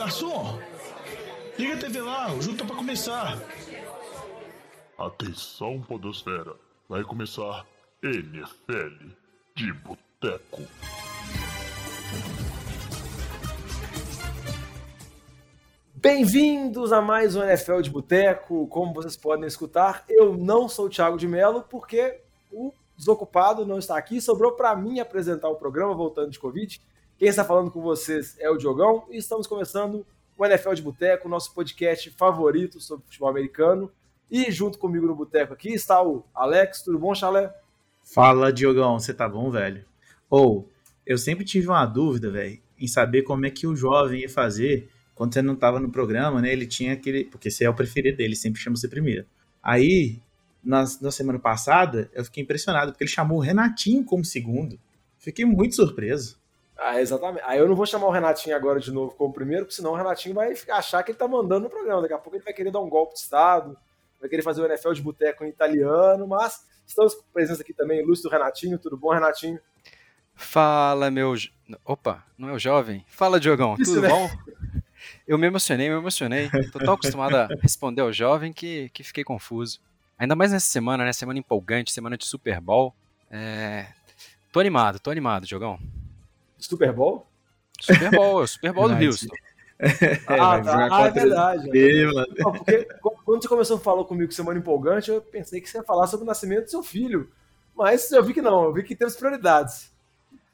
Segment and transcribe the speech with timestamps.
[0.00, 0.58] garçom,
[1.58, 3.38] liga a TV lá, o jogo tá pra começar.
[4.96, 6.54] Atenção, Podosfera,
[6.88, 7.66] vai começar
[8.02, 9.08] NFL
[9.54, 10.62] de Boteco.
[15.94, 18.66] Bem-vindos a mais um NFL de Boteco.
[18.68, 23.78] Como vocês podem escutar, eu não sou o Thiago de Mello porque o desocupado não
[23.78, 24.18] está aqui.
[24.18, 26.80] Sobrou para mim apresentar o programa voltando de Covid.
[27.20, 30.06] Quem está falando com vocês é o Diogão e estamos começando
[30.38, 33.92] o NFL de Boteco, nosso podcast favorito sobre futebol americano.
[34.30, 36.80] E junto comigo no Boteco aqui está o Alex.
[36.80, 37.54] Tudo bom, Chalé?
[38.02, 38.98] Fala, Diogão.
[38.98, 39.84] Você tá bom, velho?
[40.30, 40.66] Ou,
[41.04, 44.88] eu sempre tive uma dúvida, velho, em saber como é que o jovem ia fazer
[45.14, 46.50] quando você não estava no programa, né?
[46.50, 47.26] Ele tinha aquele.
[47.26, 49.26] Porque você é o preferido dele, sempre chama você primeiro.
[49.62, 50.18] Aí,
[50.64, 54.80] na, na semana passada, eu fiquei impressionado, porque ele chamou o Renatinho como segundo.
[55.18, 56.39] Fiquei muito surpreso.
[56.82, 57.42] Ah, exatamente.
[57.44, 59.94] Aí eu não vou chamar o Renatinho agora de novo como primeiro, porque senão o
[59.94, 62.00] Renatinho vai achar que ele tá mandando no programa.
[62.00, 63.76] Daqui a pouco ele vai querer dar um golpe de Estado,
[64.18, 68.02] vai querer fazer o NFL de boteco em italiano, mas estamos com presença aqui também,
[68.02, 68.78] Lúcio do Renatinho.
[68.78, 69.60] Tudo bom, Renatinho?
[70.34, 71.34] Fala, meu.
[71.84, 73.04] Opa, não é o jovem?
[73.08, 74.08] Fala, Diogão, Isso, tudo né?
[74.08, 74.30] bom?
[75.28, 76.50] Eu me emocionei, me emocionei.
[76.72, 79.80] Tô tão acostumado a responder ao jovem que, que fiquei confuso.
[80.18, 81.12] Ainda mais nessa semana, né?
[81.12, 82.94] Semana empolgante, semana de Super Bowl.
[83.30, 83.86] É...
[84.50, 85.78] Tô animado, tô animado, Diogão.
[86.60, 87.26] Super Bowl?
[87.80, 89.34] Super Bowl, é o Super Bowl do Houston.
[90.28, 90.88] ah, tá.
[90.90, 91.70] ah, é verdade.
[92.38, 92.86] Não, porque
[93.24, 96.24] quando você começou a falar comigo semana empolgante, eu pensei que você ia falar sobre
[96.24, 97.30] o nascimento do seu filho.
[97.74, 99.90] Mas eu vi que não, eu vi que temos prioridades.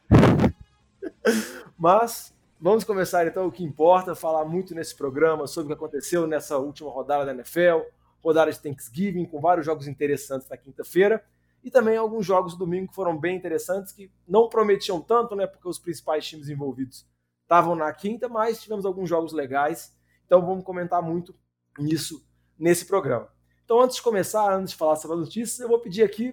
[1.77, 6.27] Mas Vamos começar então o que importa, falar muito nesse programa sobre o que aconteceu
[6.27, 7.83] nessa última rodada da NFL,
[8.25, 11.23] rodada de Thanksgiving, com vários jogos interessantes na quinta-feira,
[11.67, 15.49] e também alguns jogos do domingo que foram bem interessantes, que não prometiam tanto, né,
[15.49, 17.05] porque os principais times envolvidos
[17.43, 19.93] estavam na quinta, mas tivemos alguns jogos legais,
[20.25, 21.35] então vamos comentar muito
[21.77, 22.25] nisso
[22.57, 23.29] nesse programa.
[23.65, 26.33] Então, antes de começar, antes de falar sobre as notícias, eu vou pedir aqui,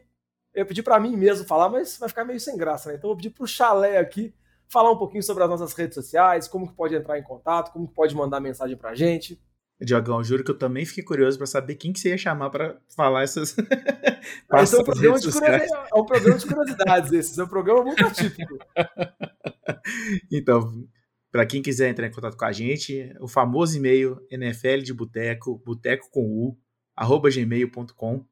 [0.54, 2.96] eu pedi para mim mesmo falar, mas vai ficar meio sem graça, né?
[2.96, 4.36] Então, eu vou pedir para o Chalé aqui
[4.70, 7.88] falar um pouquinho sobre as nossas redes sociais, como que pode entrar em contato, como
[7.88, 9.42] que pode mandar mensagem pra gente.
[9.84, 12.78] Diogão, juro que eu também fiquei curioso para saber quem que você ia chamar para
[12.96, 13.56] falar essas.
[13.58, 18.04] esse é, um programa de é um programa de curiosidades, esse é um programa muito
[18.06, 18.58] atípico.
[20.32, 20.88] então,
[21.32, 25.62] para quem quiser entrar em contato com a gente, o famoso e-mail NFL de Boteco,
[25.66, 26.58] boteco com U,
[26.96, 28.26] arroba gmail.com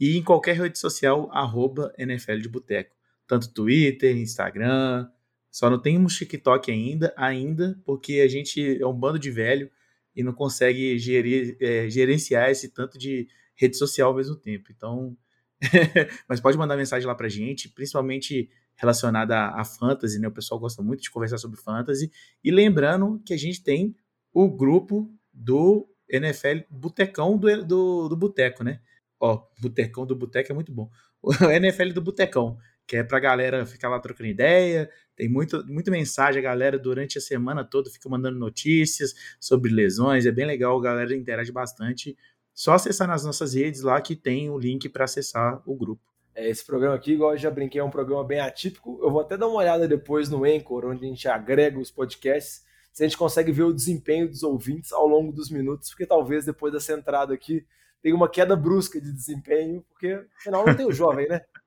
[0.00, 2.96] e em qualquer rede social, arroba NFL de Boteco.
[3.26, 5.08] Tanto Twitter, Instagram,
[5.50, 9.70] só não tem um TikTok ainda, ainda, porque a gente é um bando de velho
[10.16, 14.72] e não consegue gerir, é, gerenciar esse tanto de rede social ao mesmo tempo.
[14.74, 15.16] Então,
[16.28, 20.28] mas pode mandar mensagem lá pra gente, principalmente relacionada a, a fantasy, né?
[20.28, 22.10] O pessoal gosta muito de conversar sobre fantasy.
[22.42, 23.94] E lembrando que a gente tem
[24.32, 28.80] o grupo do NFL Botecão do, do, do Boteco, né?
[29.20, 30.90] Ó, Botecão do Boteco é muito bom.
[31.22, 34.88] O NFL do Botecão que é pra galera ficar lá trocando ideia.
[35.16, 40.26] Tem muito, muita mensagem, a galera durante a semana toda fica mandando notícias sobre lesões.
[40.26, 42.16] É bem legal, a galera interage bastante.
[42.54, 46.02] Só acessar nas nossas redes lá que tem o link para acessar o grupo.
[46.34, 49.00] É, esse programa aqui, igual eu já brinquei, é um programa bem atípico.
[49.02, 52.62] Eu vou até dar uma olhada depois no Anchor, onde a gente agrega os podcasts,
[52.92, 56.44] se a gente consegue ver o desempenho dos ouvintes ao longo dos minutos, porque talvez
[56.44, 57.66] depois dessa entrada aqui
[58.02, 61.40] tenha uma queda brusca de desempenho, porque afinal não tem o jovem, né?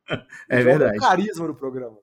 [0.50, 0.92] é verdade.
[0.92, 1.97] Tem carisma no programa.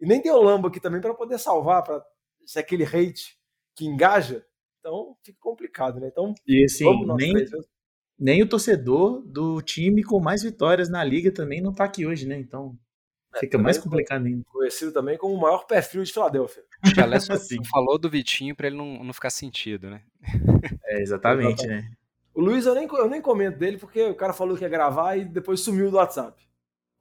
[0.00, 2.04] E nem tem o Lambo aqui também para poder salvar, para
[2.44, 3.38] ser aquele hate
[3.76, 4.44] que engaja.
[4.80, 6.08] Então fica complicado, né?
[6.08, 6.84] Então, e assim,
[7.16, 7.34] nem,
[8.18, 12.26] nem o torcedor do time com mais vitórias na liga também não tá aqui hoje,
[12.26, 12.38] né?
[12.38, 12.76] Então
[13.34, 14.44] é, fica mais complicado ainda.
[14.44, 16.64] Conhecido também como o maior pé frio de Filadélfia.
[16.84, 17.64] O assim.
[17.64, 20.02] falou do Vitinho para ele não, não ficar sentido, né?
[20.84, 21.88] É, exatamente, exatamente.
[21.88, 21.96] né?
[22.34, 25.16] O Luiz eu nem, eu nem comento dele porque o cara falou que ia gravar
[25.16, 26.42] e depois sumiu do WhatsApp.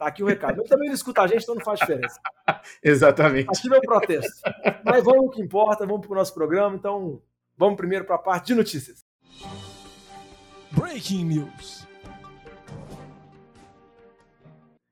[0.01, 0.61] Tá aqui o recado.
[0.61, 2.19] Ele também não escuta a gente, então não faz diferença.
[2.81, 3.49] Exatamente.
[3.55, 4.41] Aqui meu protesto.
[4.83, 6.75] Mas vamos o que importa, vamos para o nosso programa.
[6.75, 7.21] Então,
[7.55, 9.05] vamos primeiro para a parte de notícias.
[10.71, 11.85] Breaking News.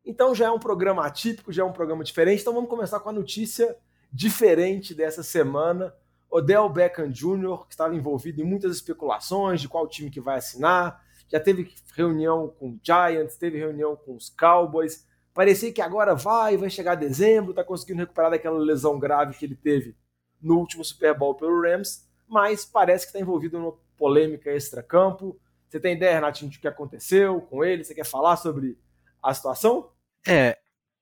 [0.05, 2.41] Então já é um programa atípico, já é um programa diferente.
[2.41, 3.75] Então vamos começar com a notícia
[4.13, 5.91] diferente dessa semana.
[6.29, 11.03] Odell Beckham Jr., que estava envolvido em muitas especulações de qual time que vai assinar,
[11.29, 15.07] já teve reunião com o Giants, teve reunião com os Cowboys.
[15.33, 19.55] Parecia que agora vai, vai chegar dezembro, está conseguindo recuperar daquela lesão grave que ele
[19.55, 19.95] teve
[20.41, 25.39] no último Super Bowl pelo Rams, mas parece que está envolvido numa polêmica extra-campo.
[25.67, 27.83] Você tem ideia, Renatinho, do que aconteceu com ele?
[27.83, 28.77] Você quer falar sobre
[29.21, 29.91] a situação?
[30.27, 30.57] É,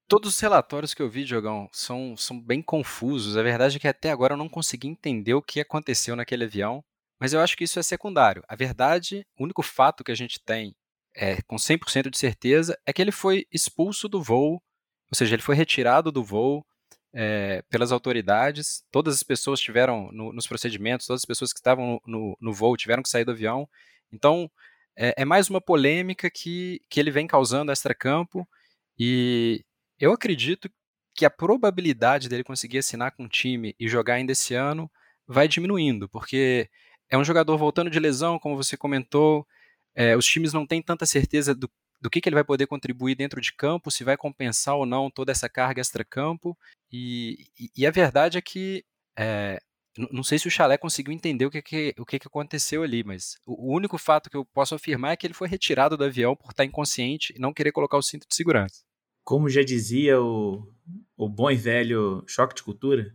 [0.07, 3.37] todos os relatórios que eu vi, Diogão, são, são bem confusos.
[3.37, 6.83] A verdade é que até agora eu não consegui entender o que aconteceu naquele avião.
[7.19, 8.43] Mas eu acho que isso é secundário.
[8.47, 10.75] A verdade, o único fato que a gente tem
[11.17, 14.61] é, com 100% de certeza é que ele foi expulso do voo,
[15.11, 16.65] ou seja, ele foi retirado do voo
[17.11, 18.83] é, pelas autoridades.
[18.91, 22.77] Todas as pessoas tiveram no, nos procedimentos, todas as pessoas que estavam no, no, voo
[22.77, 23.67] tiveram que sair do avião.
[24.11, 24.49] Então,
[24.95, 28.47] é, é mais uma polêmica que, que ele vem causando extra-campo
[28.97, 29.65] e
[29.99, 30.69] eu acredito
[31.15, 34.89] que a probabilidade dele conseguir assinar com um time e jogar ainda esse ano
[35.27, 36.69] vai diminuindo, porque
[37.09, 39.47] é um jogador voltando de lesão, como você comentou,
[39.97, 41.67] é, os times não têm tanta certeza do,
[41.99, 45.09] do que, que ele vai poder contribuir dentro de campo, se vai compensar ou não
[45.09, 46.55] toda essa carga extra-campo,
[46.91, 48.85] e, e, e, a verdade é que
[49.17, 49.59] é,
[50.11, 53.03] não sei se o Chalé conseguiu entender o que, que, o que, que aconteceu ali,
[53.03, 56.03] mas o, o único fato que eu posso afirmar é que ele foi retirado do
[56.03, 58.83] avião por estar inconsciente e não querer colocar o cinto de segurança.
[59.23, 60.71] Como já dizia o,
[61.17, 63.13] o bom e velho choque de cultura,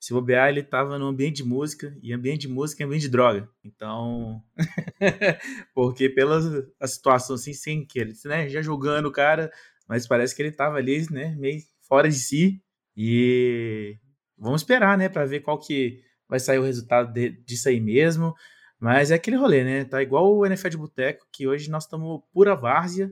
[0.00, 3.08] se bobear, ele estava no ambiente de música, e ambiente de música é ambiente de
[3.08, 3.48] droga.
[3.64, 4.42] Então,
[5.74, 6.40] porque pela
[6.80, 9.50] a situação assim, sem que ele, né, já jogando o cara,
[9.88, 12.62] mas parece que ele estava ali, né, meio fora de si.
[12.96, 13.96] E
[14.36, 18.34] vamos esperar, né, para ver qual que vai sair o resultado de, disso aí mesmo.
[18.78, 19.84] Mas é aquele rolê, né?
[19.84, 23.10] Tá igual o NFL de Boteco, que hoje nós estamos pura várzea,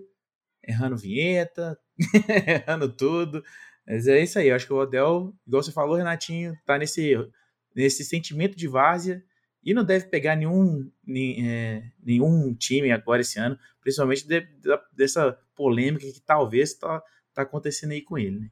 [0.62, 1.76] errando vinheta,
[2.64, 3.42] errando tudo.
[3.86, 7.14] Mas é isso aí, eu acho que o Odell, igual você falou, Renatinho, tá nesse,
[7.74, 9.22] nesse sentimento de várzea
[9.62, 14.78] e não deve pegar nenhum, nem, é, nenhum time agora esse ano, principalmente de, de,
[14.92, 17.02] dessa polêmica que talvez tá,
[17.32, 18.50] tá acontecendo aí com ele, né?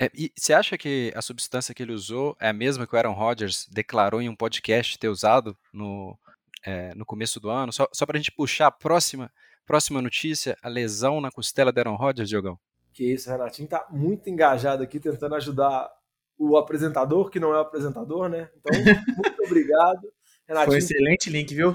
[0.00, 2.98] É, e você acha que a substância que ele usou é a mesma que o
[2.98, 6.16] Aaron Rodgers declarou em um podcast ter usado no,
[6.64, 7.72] é, no começo do ano?
[7.72, 9.32] Só, só para a gente puxar a próxima,
[9.66, 12.58] próxima notícia, a lesão na costela do Aaron Rodgers, Diogão?
[12.98, 15.88] Que isso, Renatinho tá muito engajado aqui tentando ajudar
[16.36, 18.50] o apresentador, que não é o apresentador, né?
[18.56, 20.12] Então, muito obrigado.
[20.48, 21.72] Renatinho, Foi um excelente link, viu?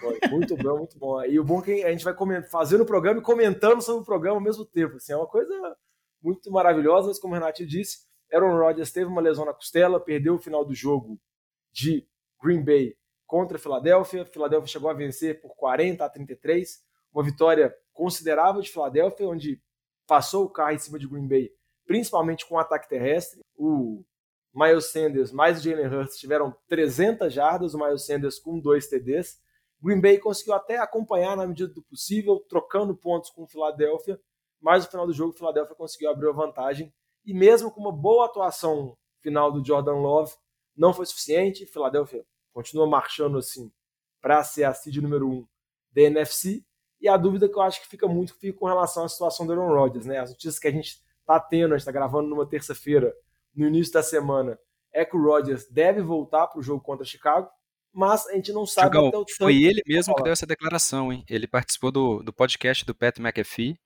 [0.00, 1.22] Foi, muito bom, muito bom.
[1.26, 2.14] E o bom é que a gente vai
[2.50, 4.96] fazendo o programa e comentando sobre o programa ao mesmo tempo.
[4.96, 5.52] Assim, é uma coisa
[6.22, 10.36] muito maravilhosa, mas como o Renatinho disse, Aaron Rodgers teve uma lesão na costela, perdeu
[10.36, 11.20] o final do jogo
[11.70, 12.08] de
[12.42, 12.96] Green Bay
[13.26, 14.24] contra a Filadélfia.
[14.24, 16.82] Filadélfia chegou a vencer por 40 a 33,
[17.12, 19.60] uma vitória considerável de Filadélfia, onde
[20.06, 21.50] passou o carro em cima de Green Bay,
[21.86, 23.40] principalmente com o ataque terrestre.
[23.56, 24.04] O
[24.54, 29.40] Miles Sanders mais o Jalen Hurts tiveram 300 jardas, o Miles Sanders com dois TDs.
[29.82, 34.20] Green Bay conseguiu até acompanhar na medida do possível, trocando pontos com o Philadelphia,
[34.60, 36.92] mas no final do jogo o Philadelphia conseguiu abrir a vantagem
[37.24, 40.34] e mesmo com uma boa atuação final do Jordan Love,
[40.76, 41.66] não foi suficiente.
[41.66, 43.72] Philadelphia continua marchando assim
[44.20, 45.46] para ser a seed número 1 um
[45.92, 46.64] da NFC
[47.02, 49.52] e a dúvida que eu acho que fica muito fica com relação à situação do
[49.52, 50.18] Aaron Rodgers, né?
[50.18, 53.12] As notícias que a gente está tendo, a gente está gravando numa terça-feira,
[53.54, 54.56] no início da semana,
[54.92, 57.50] é que o Rodgers deve voltar para o jogo contra Chicago,
[57.92, 61.24] mas a gente não sabe até o Foi ele mesmo que deu essa declaração, hein?
[61.28, 63.76] Ele participou do, do podcast do Pat McAfee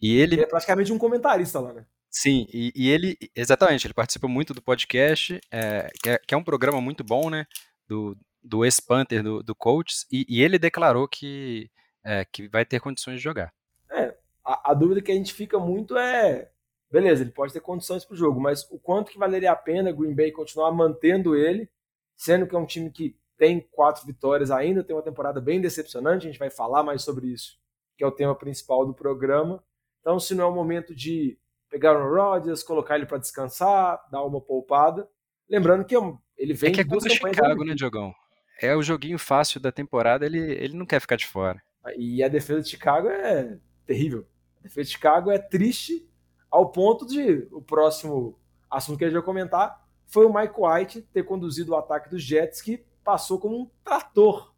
[0.00, 0.36] e ele...
[0.36, 1.86] ele é praticamente um comentarista lá, né?
[2.10, 6.36] Sim, e, e ele, exatamente, ele participa muito do podcast, é, que, é, que, é,
[6.36, 7.46] um programa muito bom, né?
[7.86, 11.70] Do, do ex-Panther, do, do Coaches, e, e ele declarou que
[12.04, 13.52] é, que vai ter condições de jogar.
[13.90, 16.50] É, a, a, dúvida que a gente fica muito é,
[16.90, 19.92] beleza, ele pode ter condições para o jogo, mas o quanto que valeria a pena
[19.92, 21.68] Green Bay continuar mantendo ele,
[22.16, 26.26] sendo que é um time que tem quatro vitórias ainda, tem uma temporada bem decepcionante,
[26.26, 27.58] a gente vai falar mais sobre isso,
[27.96, 29.64] que é o tema principal do programa.
[30.00, 31.38] Então, se não é o momento de
[31.70, 35.08] pegar o Rodgers, colocar ele para descansar, dar uma poupada,
[35.48, 35.96] lembrando que
[36.36, 38.12] ele vem é que é Chicago, né, Diogão?
[38.60, 41.60] É o joguinho fácil da temporada, ele, ele não quer ficar de fora.
[41.96, 44.26] E a defesa de Chicago é terrível.
[44.60, 46.08] A defesa de Chicago é triste
[46.50, 48.38] ao ponto de o próximo
[48.70, 52.22] assunto que a gente vai comentar foi o Mike White ter conduzido o ataque dos
[52.22, 54.52] Jets, que passou como um trator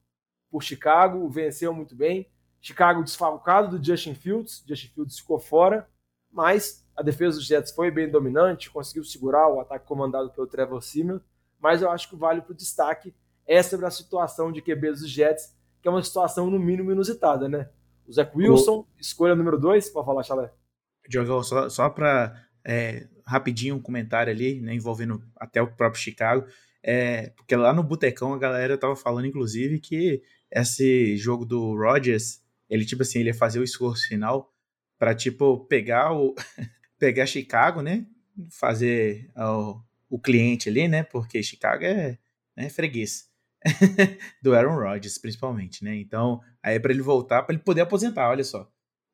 [0.50, 2.28] por Chicago, venceu muito bem.
[2.60, 5.88] Chicago desfalcado do Justin Fields, Justin Fields ficou fora,
[6.32, 10.82] mas a defesa dos Jets foi bem dominante, conseguiu segurar o ataque comandado pelo Trevor
[10.82, 11.20] Simeon,
[11.60, 13.14] mas eu acho que vale para o destaque
[13.46, 15.53] é sobre a situação de QBs dos Jets
[15.84, 17.68] que é uma situação no mínimo inusitada, né?
[18.06, 18.86] O Zach Wilson, o...
[18.98, 20.50] escolha número 2, pode falar, Chalé?
[21.06, 26.46] Diogo, só, só para é, rapidinho um comentário ali, né, envolvendo até o próprio Chicago,
[26.82, 32.40] é, porque lá no Botecão a galera tava falando, inclusive, que esse jogo do Rodgers,
[32.70, 34.50] ele, tipo assim, ele ia fazer o esforço final
[34.98, 36.34] para tipo, pegar o...
[36.98, 38.06] pegar Chicago, né,
[38.58, 42.16] fazer o, o cliente ali, né, porque Chicago é
[42.56, 43.33] né, freguês.
[44.42, 45.96] do Aaron Rodgers, principalmente, né?
[45.96, 48.68] Então, aí é para ele voltar, para ele poder aposentar, olha só.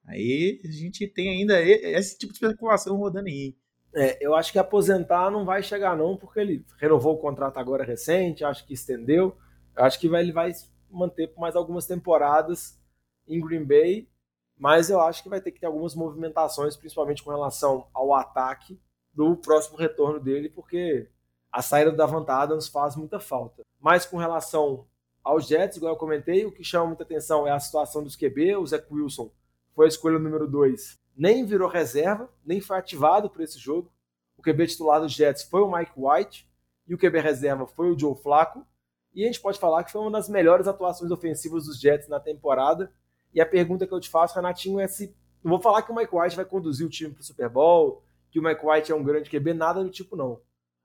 [0.07, 3.57] Aí a gente tem ainda esse tipo de especulação rodando aí.
[3.95, 7.85] É, eu acho que aposentar não vai chegar não, porque ele renovou o contrato agora
[7.85, 9.37] recente, acho que estendeu.
[9.77, 10.53] Eu acho que vai, ele vai
[10.91, 12.79] manter por mais algumas temporadas
[13.27, 14.09] em Green Bay,
[14.57, 18.81] mas eu acho que vai ter que ter algumas movimentações, principalmente com relação ao ataque
[19.13, 21.09] do próximo retorno dele, porque
[21.51, 23.63] a saída da Davante Adams faz muita falta.
[23.81, 24.87] Mas com relação
[25.23, 28.57] aos Jets, igual eu comentei, o que chama muita atenção é a situação dos QB.
[28.57, 29.31] O Zach Wilson
[29.75, 33.93] foi a escolha número 2, nem virou reserva, nem foi ativado para esse jogo.
[34.37, 36.49] O QB titular dos Jets foi o Mike White
[36.87, 38.67] e o QB reserva foi o Joe Flacco.
[39.13, 42.21] E a gente pode falar que foi uma das melhores atuações ofensivas dos Jets na
[42.21, 42.93] temporada.
[43.35, 45.15] E a pergunta que eu te faço, Renatinho, é se.
[45.43, 48.03] Não vou falar que o Mike White vai conduzir o time para o Super Bowl,
[48.31, 50.41] que o Mike White é um grande QB, nada do tipo, não.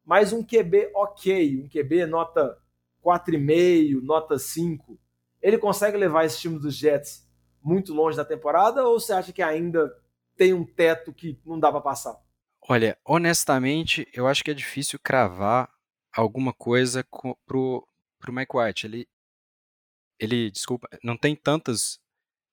[0.06, 2.58] Mas um QB ok, um QB nota
[3.04, 5.00] 4,5, nota 5,
[5.42, 7.28] ele consegue levar esse time dos Jets
[7.62, 9.92] muito longe da temporada ou você acha que ainda
[10.38, 12.16] tem um teto que não dá para passar?
[12.68, 15.70] Olha, honestamente, eu acho que é difícil cravar
[16.14, 17.06] alguma coisa
[17.46, 17.88] pro,
[18.20, 18.88] pro Mike White.
[18.88, 19.08] Ele,
[20.20, 22.00] ele, desculpa, não tem tantas,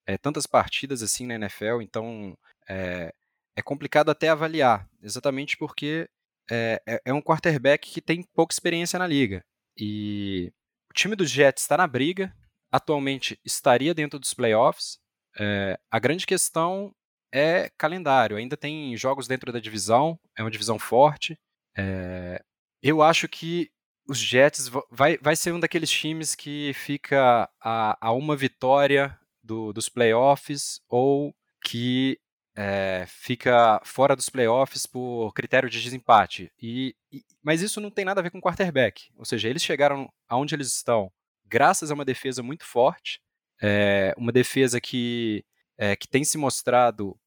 [0.06, 2.36] é, tantas partidas assim na NFL, então
[2.68, 3.14] é,
[3.56, 6.08] é complicado até avaliar, exatamente porque
[6.52, 9.42] é, é, é um quarterback que tem pouca experiência na liga.
[9.74, 10.52] E
[10.90, 12.30] o time dos Jets está na briga,
[12.70, 14.98] atualmente estaria dentro dos playoffs.
[15.40, 16.94] É, a grande questão
[17.32, 18.36] é calendário.
[18.36, 21.38] Ainda tem jogos dentro da divisão, é uma divisão forte.
[21.74, 22.42] É,
[22.82, 23.70] eu acho que
[24.06, 29.72] os Jets vai, vai ser um daqueles times que fica a, a uma vitória do,
[29.72, 32.18] dos playoffs ou que
[32.54, 36.52] é, fica fora dos playoffs por critério de desempate.
[36.60, 39.10] E, e, mas isso não tem nada a ver com quarterback.
[39.16, 41.10] Ou seja, eles chegaram aonde eles estão
[41.46, 43.20] graças a uma defesa muito forte,
[43.60, 45.44] é, uma defesa que,
[45.76, 47.18] é, que tem se mostrado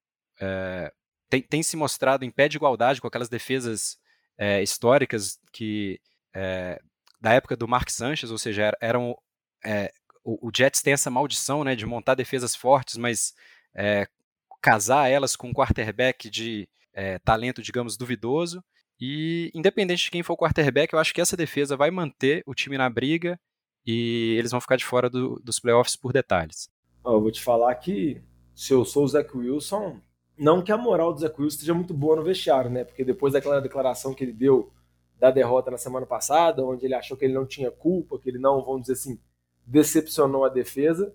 [1.29, 3.98] tem, tem, se mostrado em pé de igualdade com aquelas defesas
[4.62, 5.98] históricas que
[7.22, 9.17] da época do Mark Sanchez, ou seja, eram
[10.25, 13.34] o, o, Jets tem essa maldição né, de montar defesas fortes, mas
[13.75, 14.08] é,
[14.65, 18.63] casar elas com um quarterback de é, talento, digamos, duvidoso.
[19.00, 22.55] E independente de quem for o quarterback, eu acho que essa defesa vai manter o
[22.55, 23.39] time na briga
[23.86, 26.67] e eles vão ficar de fora do, dos playoffs por detalhes.
[27.05, 28.19] Eu vou te falar que
[28.55, 30.00] se eu sou o Zach Wilson,
[30.36, 32.84] não que a moral do Zach Wilson esteja muito boa no vestiário, né?
[32.84, 34.74] Porque depois daquela declaração que ele deu
[35.19, 38.39] da derrota na semana passada, onde ele achou que ele não tinha culpa, que ele
[38.39, 39.19] não, vamos dizer assim,
[39.63, 41.13] decepcionou a defesa,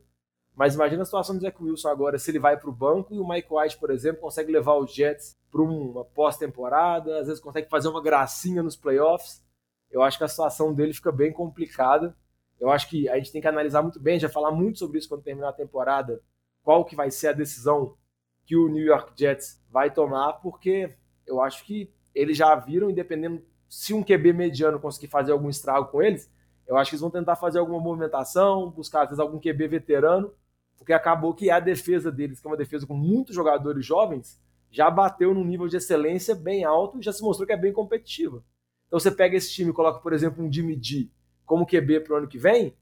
[0.55, 3.19] mas imagina a situação do Zach Wilson agora, se ele vai para o banco e
[3.19, 7.69] o Mike White, por exemplo, consegue levar os Jets para uma pós-temporada, às vezes consegue
[7.69, 9.43] fazer uma gracinha nos playoffs.
[9.91, 12.17] Eu acho que a situação dele fica bem complicada.
[12.59, 15.09] Eu acho que a gente tem que analisar muito bem, já falar muito sobre isso
[15.09, 16.21] quando terminar a temporada,
[16.63, 17.97] qual que vai ser a decisão
[18.45, 20.95] que o New York Jets vai tomar, porque
[21.27, 25.91] eu acho que eles já viram, independendo se um QB mediano conseguir fazer algum estrago
[25.91, 26.31] com eles,
[26.71, 30.33] eu acho que eles vão tentar fazer alguma movimentação, buscar às vezes algum QB veterano
[30.81, 34.91] porque acabou que a defesa deles, que é uma defesa com muitos jogadores jovens, já
[34.91, 38.43] bateu num nível de excelência bem alto e já se mostrou que é bem competitiva.
[38.87, 41.11] Então você pega esse time e coloca, por exemplo, um Jimmy G
[41.45, 42.75] como QB para o ano que vem,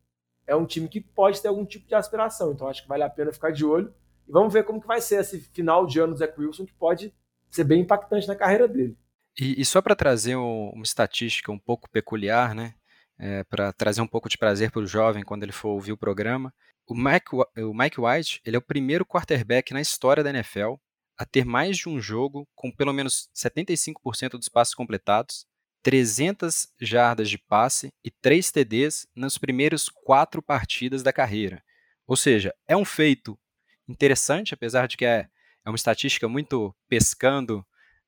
[0.46, 2.52] é um time que pode ter algum tipo de aspiração.
[2.52, 3.92] Então acho que vale a pena ficar de olho.
[4.28, 6.74] E vamos ver como que vai ser esse final de ano do Zach Wilson, que
[6.74, 7.12] pode
[7.50, 8.96] ser bem impactante na carreira dele.
[9.40, 12.74] E, e só para trazer um, uma estatística um pouco peculiar, né?
[13.20, 15.96] É, para trazer um pouco de prazer para o jovem quando ele for ouvir o
[15.96, 16.54] programa,
[16.86, 20.74] o Mike, o Mike White ele é o primeiro quarterback na história da NFL
[21.18, 25.44] a ter mais de um jogo com pelo menos 75% dos passes completados,
[25.82, 31.62] 300 jardas de passe e 3 TDs nas primeiras quatro partidas da carreira.
[32.06, 33.38] Ou seja, é um feito
[33.88, 35.28] interessante, apesar de que é,
[35.64, 37.66] é uma estatística muito pescando,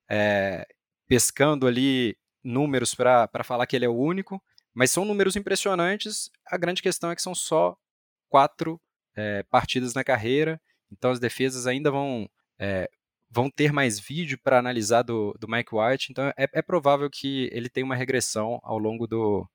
[0.09, 0.65] é,
[1.07, 4.41] pescando ali números para falar que ele é o único,
[4.73, 6.29] mas são números impressionantes.
[6.45, 7.75] A grande questão é que são só
[8.29, 8.79] quatro
[9.15, 10.59] é, partidas na carreira,
[10.91, 12.89] então as defesas ainda vão, é,
[13.29, 17.49] vão ter mais vídeo para analisar do, do Mike White, então é, é, provável que
[17.51, 19.47] ele tenha uma regressão ao longo, do,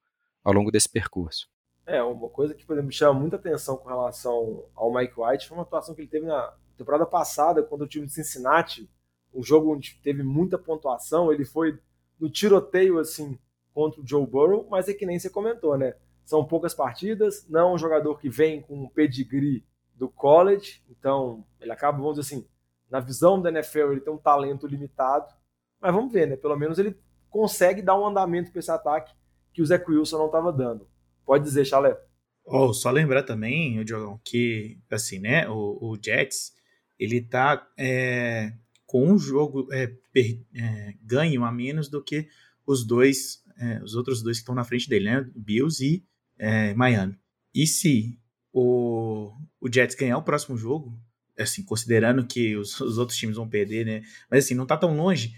[0.44, 1.49] ao longo desse percurso.
[1.87, 5.46] É, uma coisa que, por exemplo, me chama muita atenção com relação ao Mike White
[5.46, 8.90] foi uma atuação que ele teve na temporada passada, quando o time de Cincinnati,
[9.32, 11.78] um jogo onde teve muita pontuação, ele foi
[12.18, 13.38] no tiroteio, assim,
[13.76, 15.92] contra o Joe Burrow, mas é que nem você comentou, né?
[16.25, 19.62] São poucas partidas, não é um jogador que vem com o pedigree
[19.95, 22.49] do college, então ele acaba, vamos dizer assim,
[22.90, 25.30] na visão da NFL ele tem um talento limitado,
[25.78, 26.37] mas vamos ver, né?
[26.37, 26.97] Pelo menos ele
[27.28, 29.14] consegue dar um andamento para esse ataque
[29.52, 30.88] que o Zach Wilson não estava dando.
[31.26, 32.00] Pode dizer, Chalé.
[32.47, 36.54] Oh, só lembrar também, Diogão, que assim, né, o, o Jets,
[36.99, 38.54] ele tá é,
[38.87, 42.26] com um jogo é, per, é, ganho a menos do que
[42.66, 46.04] os dois, é, os outros dois que estão na frente dele, né, Bills e
[46.38, 47.18] é, Miami.
[47.54, 48.18] E se
[48.52, 50.98] o, o Jets ganhar o próximo jogo,
[51.38, 54.02] assim, considerando que os, os outros times vão perder, né?
[54.30, 55.34] Mas assim, não tá tão longe.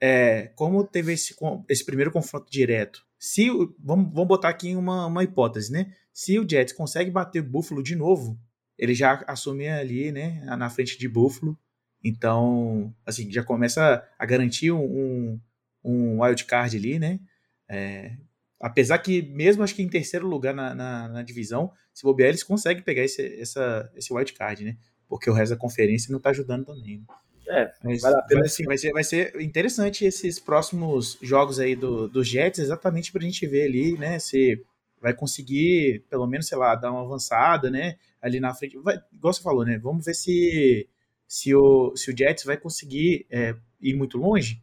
[0.00, 1.34] É, como teve esse,
[1.68, 3.48] esse primeiro confronto direto, se
[3.78, 5.94] vamos, vamos botar aqui uma, uma hipótese, né?
[6.12, 8.38] Se o Jets consegue bater Buffalo de novo,
[8.76, 11.56] ele já assume ali, né, na frente de Buffalo.
[12.02, 15.40] Então, assim, já começa a garantir um,
[15.84, 17.20] um wild card ali, né?
[17.74, 18.12] É,
[18.60, 22.42] apesar que, mesmo acho que em terceiro lugar na, na, na divisão, se bobear, eles
[22.42, 24.76] conseguem pegar esse, essa, esse wild card, né?
[25.08, 26.98] Porque o resto da conferência não tá ajudando também.
[26.98, 27.04] Né?
[27.48, 28.42] É, mas, a pena.
[28.42, 33.22] Assim, vai, ser, vai ser interessante esses próximos jogos aí do, do Jets, exatamente pra
[33.22, 34.18] gente ver ali, né?
[34.18, 34.62] Se
[35.00, 37.96] vai conseguir, pelo menos, sei lá, dar uma avançada, né?
[38.20, 38.78] Ali na frente.
[38.78, 39.78] Vai, igual você falou, né?
[39.78, 40.88] Vamos ver se,
[41.26, 44.62] se, o, se o Jets vai conseguir é, ir muito longe.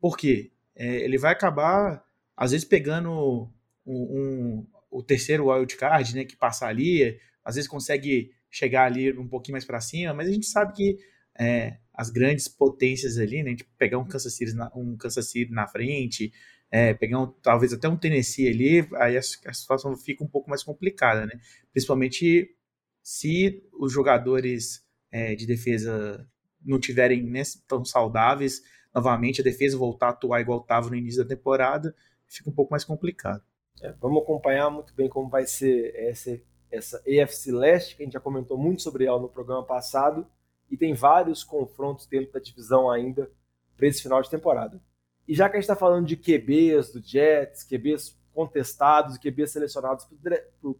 [0.00, 0.50] Por quê?
[0.76, 2.04] É, ele vai acabar,
[2.38, 3.50] às vezes, pegando
[3.84, 6.24] um, um, o terceiro wild card, né?
[6.24, 10.32] Que passa ali, às vezes consegue chegar ali um pouquinho mais para cima, mas a
[10.32, 10.98] gente sabe que
[11.36, 13.56] é, as grandes potências ali, né?
[13.56, 16.32] Tipo, pegar um Kansas City na, um Kansas City na frente,
[16.70, 20.48] é, pegar um, talvez até um Tennessee ali, aí a, a, situação fica um pouco
[20.48, 21.40] mais complicada, né?
[21.72, 22.54] Principalmente
[23.02, 26.24] se os jogadores é, de defesa
[26.64, 28.62] não tiverem né, tão saudáveis,
[28.94, 31.94] novamente a defesa voltar a atuar igual estava no início da temporada,
[32.28, 33.42] fica um pouco mais complicado.
[33.80, 38.14] É, vamos acompanhar muito bem como vai ser essa, essa EFC Leste, que a gente
[38.14, 40.26] já comentou muito sobre ela no programa passado,
[40.70, 43.30] e tem vários confrontos dentro da divisão ainda
[43.76, 44.80] para esse final de temporada.
[45.26, 49.52] E já que a gente está falando de QBs do Jets, QBs contestados e QBs
[49.52, 50.06] selecionados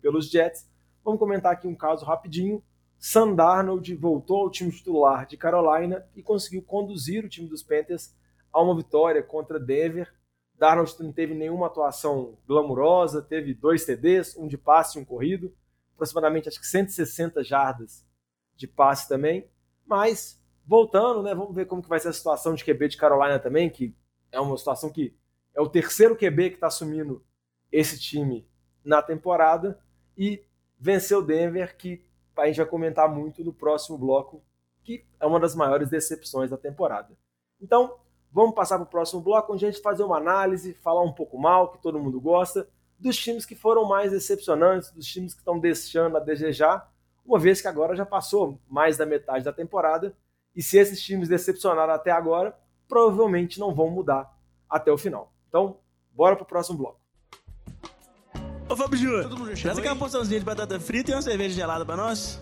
[0.00, 0.68] pelos Jets,
[1.04, 2.62] vamos comentar aqui um caso rapidinho.
[2.98, 8.14] Sam Darnold voltou ao time titular de Carolina e conseguiu conduzir o time dos Panthers
[8.52, 10.12] a uma vitória contra Denver.
[10.58, 15.54] Darnold não teve nenhuma atuação glamurosa, teve dois TDs, um de passe e um corrido,
[15.94, 18.04] aproximadamente acho que 160 jardas
[18.56, 19.48] de passe também.
[19.86, 23.38] Mas, voltando, né, vamos ver como que vai ser a situação de QB de Carolina
[23.38, 23.94] também, que
[24.32, 25.16] é uma situação que
[25.54, 27.24] é o terceiro QB que está assumindo
[27.70, 28.46] esse time
[28.84, 29.78] na temporada.
[30.16, 30.44] E
[30.78, 32.04] venceu Denver, que
[32.36, 34.42] a gente vai comentar muito no próximo bloco,
[34.82, 37.16] que é uma das maiores decepções da temporada.
[37.60, 37.98] Então,
[38.32, 41.38] vamos passar para o próximo bloco, onde a gente fazer uma análise, falar um pouco
[41.38, 45.58] mal, que todo mundo gosta, dos times que foram mais decepcionantes, dos times que estão
[45.58, 46.90] deixando a desejar
[47.28, 50.16] uma vez que agora já passou mais da metade da temporada,
[50.56, 54.34] e se esses times decepcionaram até agora, provavelmente não vão mudar
[54.68, 55.30] até o final.
[55.46, 55.76] Então,
[56.10, 56.98] bora pro próximo bloco.
[58.66, 59.28] Ô Fábio Júnior,
[59.60, 62.40] traz aqui uma porçãozinha de batata frita e uma cerveja gelada para nós.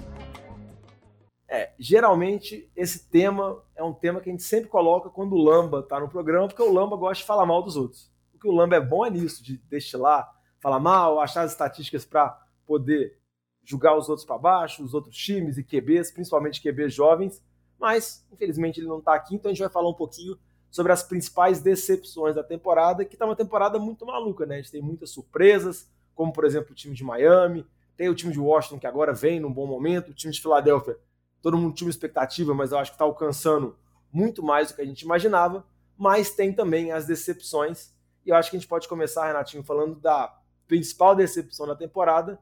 [1.48, 5.82] É, geralmente esse tema é um tema que a gente sempre coloca quando o Lamba
[5.82, 8.10] tá no programa, porque o Lamba gosta de falar mal dos outros.
[8.34, 10.28] O que o Lamba é bom é nisso, de destilar,
[10.60, 13.18] falar mal, achar as estatísticas para poder
[13.64, 17.42] julgar os outros para baixo, os outros times e QBs, principalmente QBs jovens,
[17.78, 20.38] mas infelizmente ele não está aqui, então a gente vai falar um pouquinho
[20.70, 24.56] sobre as principais decepções da temporada, que está uma temporada muito maluca, né?
[24.56, 28.32] A gente tem muitas surpresas, como por exemplo o time de Miami, tem o time
[28.32, 30.98] de Washington que agora vem num bom momento, o time de Filadélfia,
[31.46, 33.78] todo mundo tinha uma expectativa, mas eu acho que está alcançando
[34.12, 35.64] muito mais do que a gente imaginava,
[35.96, 39.94] mas tem também as decepções, e eu acho que a gente pode começar, Renatinho, falando
[40.00, 42.36] da principal decepção da temporada,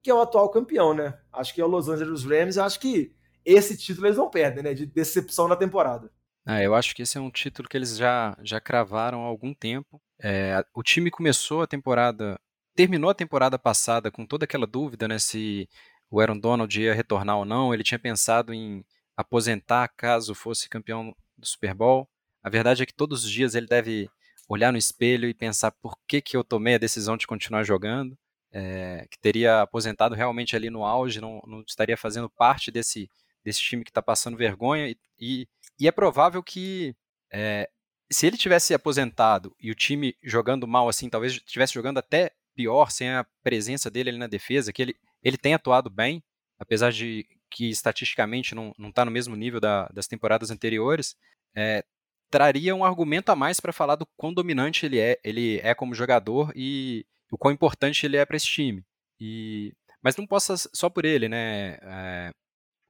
[0.00, 1.18] que é o atual campeão, né?
[1.32, 2.56] Acho que é o Los Angeles Rams.
[2.56, 3.12] Eu acho que
[3.44, 4.72] esse título eles não perdem, né?
[4.72, 6.08] De decepção da temporada.
[6.46, 9.52] Ah, eu acho que esse é um título que eles já, já cravaram há algum
[9.52, 10.00] tempo.
[10.22, 12.38] É, o time começou a temporada,
[12.76, 15.18] terminou a temporada passada com toda aquela dúvida, né?
[15.18, 15.68] Se
[16.14, 17.74] o Aaron Donald ia retornar ou não.
[17.74, 18.84] Ele tinha pensado em
[19.16, 22.08] aposentar caso fosse campeão do Super Bowl.
[22.42, 24.08] A verdade é que todos os dias ele deve
[24.48, 28.16] olhar no espelho e pensar por que, que eu tomei a decisão de continuar jogando
[28.54, 33.10] é, que teria aposentado realmente ali no auge, não, não estaria fazendo parte desse,
[33.44, 34.88] desse time que está passando vergonha.
[34.88, 35.48] E, e,
[35.80, 36.94] e, é provável que
[37.32, 37.68] é,
[38.08, 42.92] se ele tivesse aposentado e o time jogando mal assim, talvez estivesse jogando até pior
[42.92, 46.22] sem a presença dele ali na defesa, que ele, ele tem atuado bem,
[46.58, 51.16] apesar de que estatisticamente não está no mesmo nível da, das temporadas anteriores,
[51.56, 51.84] é,
[52.30, 55.94] traria um argumento a mais para falar do quão dominante ele é, ele é como
[55.94, 58.84] jogador e, o quão importante ele é para esse time.
[59.20, 61.78] E, mas não possa só por ele, né?
[61.82, 62.32] É,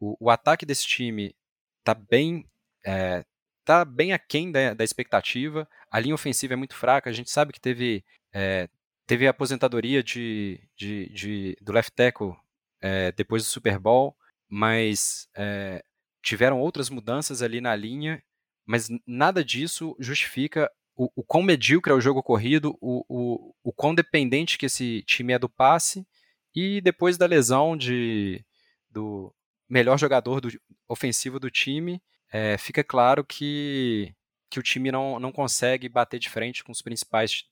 [0.00, 1.34] o, o, ataque desse time
[1.82, 2.46] tá bem
[2.84, 3.24] é,
[3.64, 5.68] tá bem aquém da, da expectativa.
[5.90, 7.08] A linha ofensiva é muito fraca.
[7.08, 8.68] A gente sabe que teve é,
[9.06, 12.34] teve a aposentadoria de, de, de do left tackle
[12.80, 14.16] é, depois do Super Bowl,
[14.48, 15.84] mas é,
[16.22, 18.22] tiveram outras mudanças ali na linha,
[18.66, 23.72] mas nada disso justifica o, o quão medíocre é o jogo corrido, o, o, o
[23.72, 26.06] quão dependente que esse time é do passe
[26.54, 28.44] E depois da lesão de,
[28.88, 29.34] do
[29.68, 30.48] melhor jogador do,
[30.88, 32.00] ofensivo do time,
[32.32, 34.14] é, fica claro que,
[34.48, 37.44] que o time não, não consegue bater de frente com os principais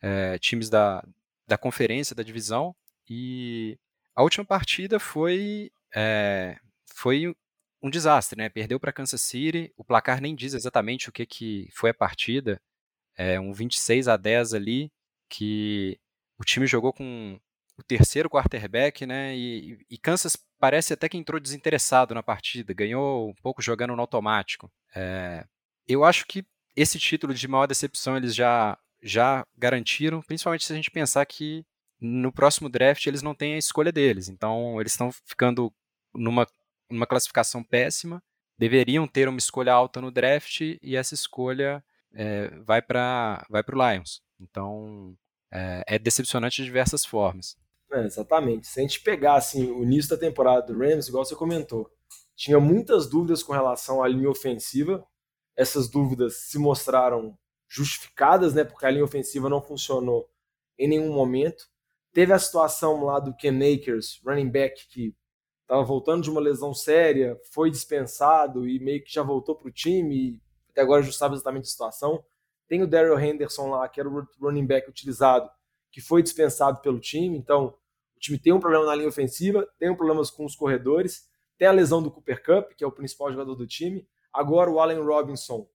[0.00, 1.04] é, times da,
[1.46, 2.74] da conferência, da divisão.
[3.08, 3.78] E
[4.14, 6.58] a última partida foi, é,
[6.94, 7.34] foi
[7.82, 8.48] um desastre, né?
[8.48, 12.60] Perdeu para Kansas City, o placar nem diz exatamente o que, que foi a partida,
[13.16, 14.92] é um 26 a 10 ali,
[15.28, 15.98] que
[16.38, 17.38] o time jogou com
[17.76, 19.36] o terceiro quarterback, né?
[19.36, 24.00] E, e, Kansas parece até que entrou desinteressado na partida, ganhou um pouco jogando no
[24.00, 24.70] automático.
[24.94, 25.44] É,
[25.86, 26.44] eu acho que
[26.76, 31.64] esse título de maior decepção eles já, já garantiram, principalmente se a gente pensar que
[32.00, 34.28] no próximo draft eles não têm a escolha deles.
[34.28, 35.72] Então eles estão ficando
[36.14, 36.46] numa,
[36.90, 38.22] numa classificação péssima,
[38.58, 41.82] deveriam ter uma escolha alta no draft e essa escolha
[42.14, 44.22] é, vai para vai o Lions.
[44.40, 45.16] Então
[45.52, 47.56] é, é decepcionante de diversas formas.
[47.92, 48.66] É, exatamente.
[48.66, 51.90] Se a gente pegar assim, o início da temporada do Rams, igual você comentou,
[52.36, 55.04] tinha muitas dúvidas com relação à linha ofensiva.
[55.56, 57.36] Essas dúvidas se mostraram
[57.68, 58.64] justificadas, né?
[58.64, 60.28] Porque a linha ofensiva não funcionou
[60.78, 61.68] em nenhum momento.
[62.12, 65.14] Teve a situação lá do Ken Akers, running back, que
[65.62, 69.72] estava voltando de uma lesão séria, foi dispensado e meio que já voltou para o
[69.72, 72.24] time e até agora ajustava exatamente a situação.
[72.66, 75.48] Tem o Daryl Henderson lá, que era o running back utilizado,
[75.90, 77.36] que foi dispensado pelo time.
[77.36, 77.74] Então,
[78.16, 81.28] o time tem um problema na linha ofensiva, tem um problemas com os corredores,
[81.58, 84.08] tem a lesão do Cooper Cup, que é o principal jogador do time.
[84.32, 85.68] Agora o Allen Robinson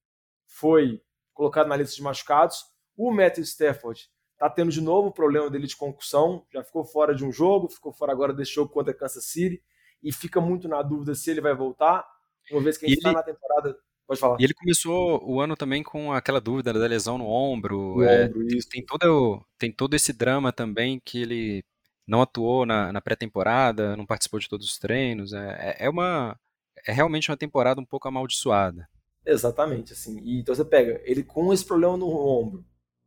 [0.45, 1.01] foi
[1.33, 2.65] colocado na lista de machucados.
[2.95, 7.15] O Matthew Stafford está tendo de novo o problema dele de concussão, já ficou fora
[7.15, 9.63] de um jogo, ficou fora agora desse jogo contra Kansas City
[10.01, 12.05] e fica muito na dúvida se ele vai voltar,
[12.51, 14.37] uma vez que a gente está na temporada Pode falar.
[14.39, 17.95] E ele começou o ano também com aquela dúvida da lesão no ombro.
[17.95, 21.63] No é, ombro tem, todo, tem todo esse drama também que ele
[22.07, 25.33] não atuou na, na pré-temporada, não participou de todos os treinos.
[25.33, 26.37] É, é, é, uma.
[26.85, 28.87] É realmente uma temporada um pouco amaldiçoada.
[29.25, 30.19] Exatamente, assim.
[30.23, 32.65] E, então você pega ele com esse problema no ombro,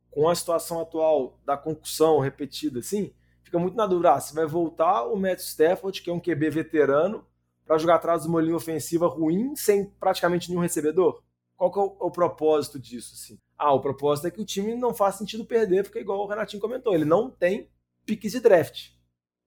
[0.09, 4.13] com a situação atual da concussão repetida, assim, fica muito na dúvida.
[4.13, 7.25] Ah, se vai voltar o Matt Stafford, que é um QB veterano,
[7.65, 11.21] para jogar atrás de uma linha ofensiva ruim sem praticamente nenhum recebedor?
[11.55, 13.13] Qual que é o, o, propósito disso?
[13.15, 13.39] Assim?
[13.57, 16.61] Ah, o propósito é que o time não faz sentido perder, porque igual o Renatinho
[16.61, 17.69] comentou, ele não tem
[18.05, 18.91] piques de draft.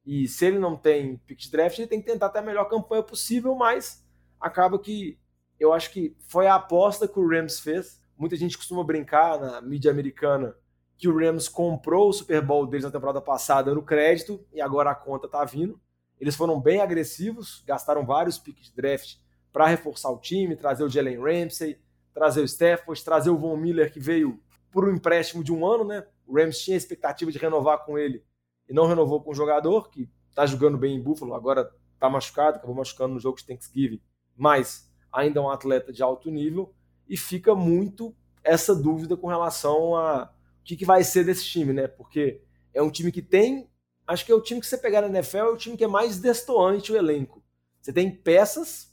[0.04, 2.64] E se ele não tem piques de draft, ele tem que tentar ter a melhor
[2.64, 4.04] campanha possível, mas
[4.40, 5.19] acaba que
[5.60, 8.00] eu acho que foi a aposta que o Rams fez.
[8.16, 10.56] Muita gente costuma brincar na mídia americana
[10.96, 14.90] que o Rams comprou o Super Bowl deles na temporada passada no crédito e agora
[14.90, 15.80] a conta tá vindo.
[16.18, 19.16] Eles foram bem agressivos, gastaram vários picks de draft
[19.52, 21.78] para reforçar o time, trazer o Jalen Ramsey,
[22.12, 24.38] trazer o Stafford, trazer o Von Miller, que veio
[24.70, 26.06] por um empréstimo de um ano, né?
[26.26, 28.22] O Rams tinha a expectativa de renovar com ele
[28.68, 32.58] e não renovou com o jogador, que está jogando bem em Buffalo, agora está machucado,
[32.58, 34.00] acabou machucando no jogo de Thanksgiving,
[34.36, 36.72] mas ainda é um atleta de alto nível
[37.08, 41.72] e fica muito essa dúvida com relação a o que, que vai ser desse time,
[41.72, 41.88] né?
[41.88, 42.42] Porque
[42.72, 43.68] é um time que tem
[44.06, 45.88] acho que é o time que você pegar na NFL é o time que é
[45.88, 47.42] mais destoante o elenco.
[47.80, 48.92] Você tem peças,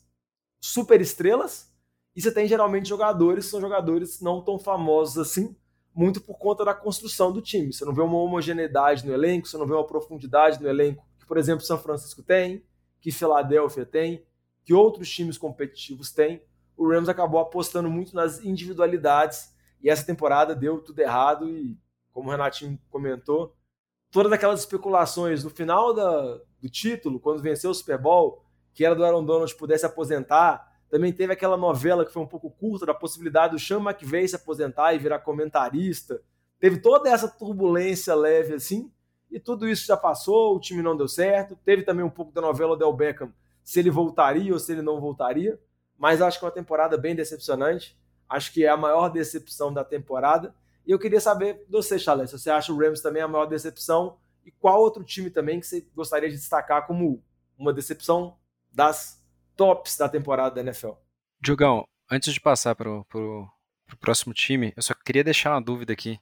[0.60, 1.73] super estrelas,
[2.15, 5.56] e você tem geralmente jogadores são jogadores não tão famosos assim,
[5.93, 7.73] muito por conta da construção do time.
[7.73, 11.25] Você não vê uma homogeneidade no elenco, você não vê uma profundidade no elenco que,
[11.25, 12.63] por exemplo, São Francisco tem,
[13.01, 14.23] que Filadélfia tem,
[14.67, 16.41] que outros times competitivos têm.
[16.75, 21.80] O Rams acabou apostando muito nas individualidades e essa temporada deu tudo errado e,
[22.12, 23.56] como o Renatinho comentou,
[24.12, 28.93] todas aquelas especulações no final da, do título, quando venceu o Super Bowl, que era
[28.93, 30.69] do Aaron Donald pudesse aposentar.
[30.89, 34.36] Também teve aquela novela que foi um pouco curta, da possibilidade do Sean McVay se
[34.36, 36.21] aposentar e virar comentarista.
[36.60, 38.91] Teve toda essa turbulência leve assim,
[39.32, 41.58] e tudo isso já passou, o time não deu certo.
[41.63, 43.32] Teve também um pouco da novela do Beckham,
[43.67, 45.60] se ele voltaria ou se ele não voltaria.
[45.97, 47.99] Mas acho que é uma temporada bem decepcionante.
[48.30, 50.56] Acho que é a maior decepção da temporada.
[50.86, 53.45] E eu queria saber de você, Chalé, se você acha o Rams também a maior
[53.45, 57.21] decepção e qual outro time também que você gostaria de destacar como
[57.58, 58.38] uma decepção
[58.71, 59.21] das
[59.53, 60.91] tops da temporada da NFL.
[61.41, 63.49] Diogão, antes de passar para o
[63.99, 66.17] próximo time, eu só queria deixar uma dúvida aqui.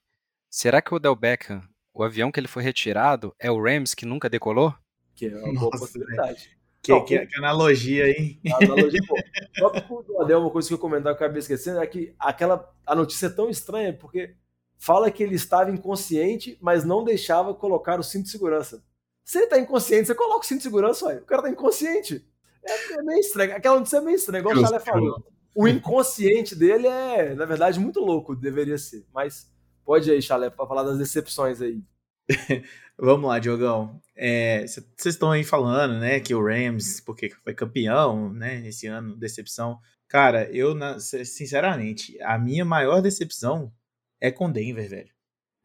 [0.49, 1.61] Será que o Del Beckham,
[1.93, 4.73] o avião que ele foi retirado, é o Rams que nunca decolou?
[5.13, 6.55] Que é uma Nossa, boa possibilidade.
[6.85, 8.39] Que, Não, que, que, analogia, hein?
[8.61, 9.15] Analogia, pô.
[9.57, 12.13] Só que o Adel, uma coisa que eu comentar que eu acabei esquecendo é que
[12.19, 14.35] aquela, a notícia é tão estranha, porque
[14.77, 18.83] fala que ele estava inconsciente, mas não deixava colocar o cinto de segurança.
[19.23, 21.15] Se ele está inconsciente, você coloca o cinto de segurança, ué.
[21.15, 22.23] o cara está inconsciente.
[22.63, 23.55] É, é, meio estranho.
[23.55, 25.23] Aquela notícia é meio estranha, igual o Chalé falou.
[25.55, 29.07] O inconsciente dele é, na verdade, muito louco, deveria ser.
[29.11, 29.51] Mas
[29.83, 31.81] pode aí, Chalé, para falar das decepções aí.
[32.97, 34.01] Vamos lá, Diogão.
[34.15, 39.15] Vocês é, estão aí falando, né, que o Rams, porque foi campeão, né, esse ano,
[39.17, 39.79] decepção.
[40.07, 43.73] Cara, eu, sinceramente, a minha maior decepção
[44.21, 45.13] é com Denver, velho.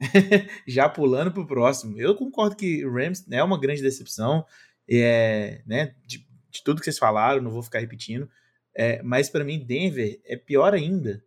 [0.66, 2.01] Já pulando pro próximo.
[2.01, 4.44] Eu concordo que o Rams é uma grande decepção,
[4.88, 8.29] é, né, de, de tudo que vocês falaram, não vou ficar repetindo.
[8.75, 11.23] É, mas para mim, Denver é pior ainda,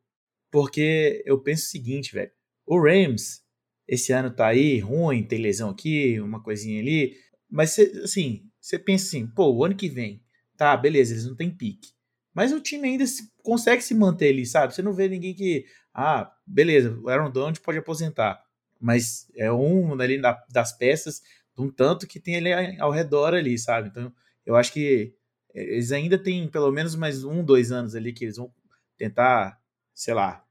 [0.51, 2.31] porque eu penso o seguinte, velho.
[2.65, 3.42] O Rams
[3.87, 7.15] esse ano tá aí ruim, tem lesão aqui, uma coisinha ali.
[7.49, 10.21] Mas, cê, assim, você pensa assim, pô, o ano que vem,
[10.57, 11.91] tá, beleza, eles não têm pique.
[12.33, 14.73] Mas o time ainda se, consegue se manter ali, sabe?
[14.73, 18.43] Você não vê ninguém que, ah, beleza, o Aaron Donald pode aposentar.
[18.79, 21.21] Mas é um ali da, das peças,
[21.57, 23.89] um tanto que tem ali ao redor ali, sabe?
[23.89, 24.11] Então,
[24.45, 25.13] eu acho que
[25.53, 28.51] eles ainda têm pelo menos mais um, dois anos ali que eles vão
[28.97, 29.59] tentar,
[29.93, 30.43] sei lá,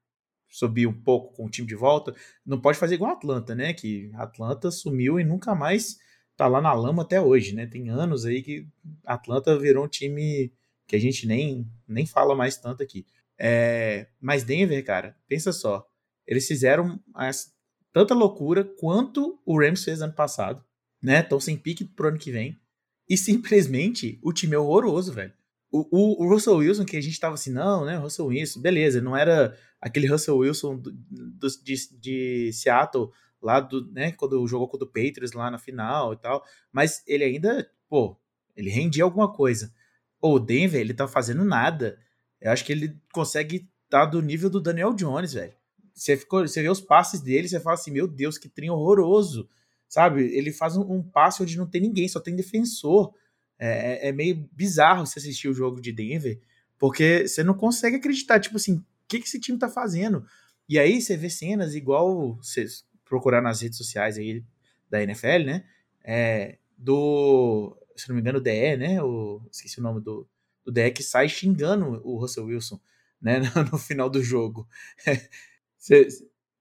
[0.52, 2.14] subir um pouco com o time de volta.
[2.44, 3.72] Não pode fazer igual a Atlanta, né?
[3.72, 5.96] Que Atlanta sumiu e nunca mais
[6.36, 7.66] tá lá na lama até hoje, né?
[7.66, 8.68] Tem anos aí que
[9.04, 10.52] Atlanta virou um time
[10.86, 13.06] que a gente nem, nem fala mais tanto aqui.
[13.38, 15.88] É, mas Denver, cara, pensa só.
[16.26, 17.50] Eles fizeram essa,
[17.90, 20.62] tanta loucura quanto o Rams fez ano passado,
[21.02, 21.20] né?
[21.20, 22.60] Estão sem pique pro ano que vem.
[23.08, 25.32] E simplesmente o time é horroroso, velho.
[25.70, 27.96] O, o, o, Russell Wilson, que a gente tava assim, não, né?
[27.96, 33.10] Russell Wilson, beleza, não era aquele Russell Wilson do, do, de, de Seattle,
[33.42, 37.24] lá do, né, quando jogou contra o Patriots lá na final e tal, mas ele
[37.24, 38.16] ainda, pô,
[38.56, 39.74] ele rendia alguma coisa.
[40.20, 41.98] O Denver, ele tá fazendo nada.
[42.40, 45.52] Eu acho que ele consegue estar tá do nível do Daniel Jones, velho.
[45.92, 49.48] Você, ficou, você vê os passes dele, você fala assim, meu Deus, que trem horroroso,
[49.88, 50.22] sabe?
[50.22, 53.12] Ele faz um, um passe onde não tem ninguém, só tem defensor.
[53.58, 56.40] É, é, é meio bizarro você assistir o jogo de Denver,
[56.78, 60.24] porque você não consegue acreditar, tipo assim, que, que esse time tá fazendo?
[60.68, 62.66] E aí você vê cenas igual você
[63.04, 64.44] procurar nas redes sociais aí
[64.88, 65.64] da NFL, né?
[66.02, 69.02] É, do, se não me engano, o DE, né?
[69.02, 70.26] O, esqueci o nome do,
[70.64, 72.80] do DE que sai xingando o Russell Wilson,
[73.20, 73.40] né?
[73.70, 74.66] No, final do jogo.
[75.76, 76.08] você,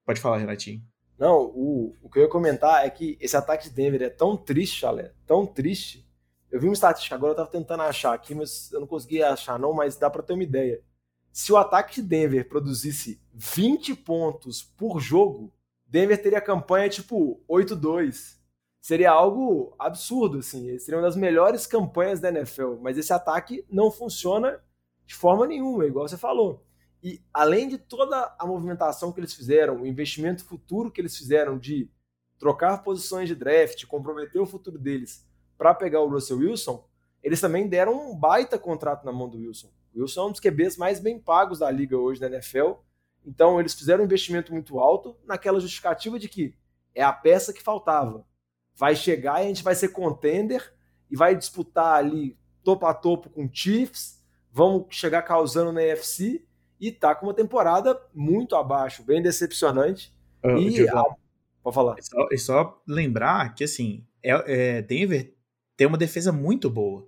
[0.05, 0.83] pode falar, Renatinho.
[1.17, 4.35] Não, o, o que eu ia comentar é que esse ataque de Denver é tão
[4.35, 6.05] triste, Chalé, tão triste,
[6.51, 9.57] eu vi uma estatística agora, eu tava tentando achar aqui, mas eu não consegui achar
[9.57, 10.83] não, mas dá para ter uma ideia.
[11.31, 15.53] Se o ataque de Denver produzisse 20 pontos por jogo,
[15.85, 18.37] Denver teria campanha tipo 8-2.
[18.79, 20.77] Seria algo absurdo, assim.
[20.79, 22.75] Seria uma das melhores campanhas da NFL.
[22.81, 24.59] Mas esse ataque não funciona
[25.05, 26.65] de forma nenhuma, igual você falou.
[27.03, 31.57] E além de toda a movimentação que eles fizeram, o investimento futuro que eles fizeram
[31.57, 31.89] de
[32.37, 35.25] trocar posições de draft, comprometer o futuro deles
[35.57, 36.87] para pegar o Russell Wilson,
[37.21, 39.69] eles também deram um baita contrato na mão do Wilson.
[39.93, 42.73] O Wilson é um dos QBs mais bem pagos da liga hoje na NFL.
[43.25, 46.56] Então eles fizeram um investimento muito alto naquela justificativa de que
[46.95, 48.25] é a peça que faltava.
[48.75, 50.73] Vai chegar e a gente vai ser contender
[51.10, 56.45] e vai disputar ali topo a topo com Chiefs, vamos chegar causando na NFC
[56.80, 60.13] e tá com uma temporada muito abaixo, bem decepcionante.
[60.43, 61.04] Uh, e a...
[61.62, 61.95] pode falar.
[61.97, 65.36] É só, só lembrar que assim, é, é, Denver
[65.77, 67.08] tem uma defesa muito boa,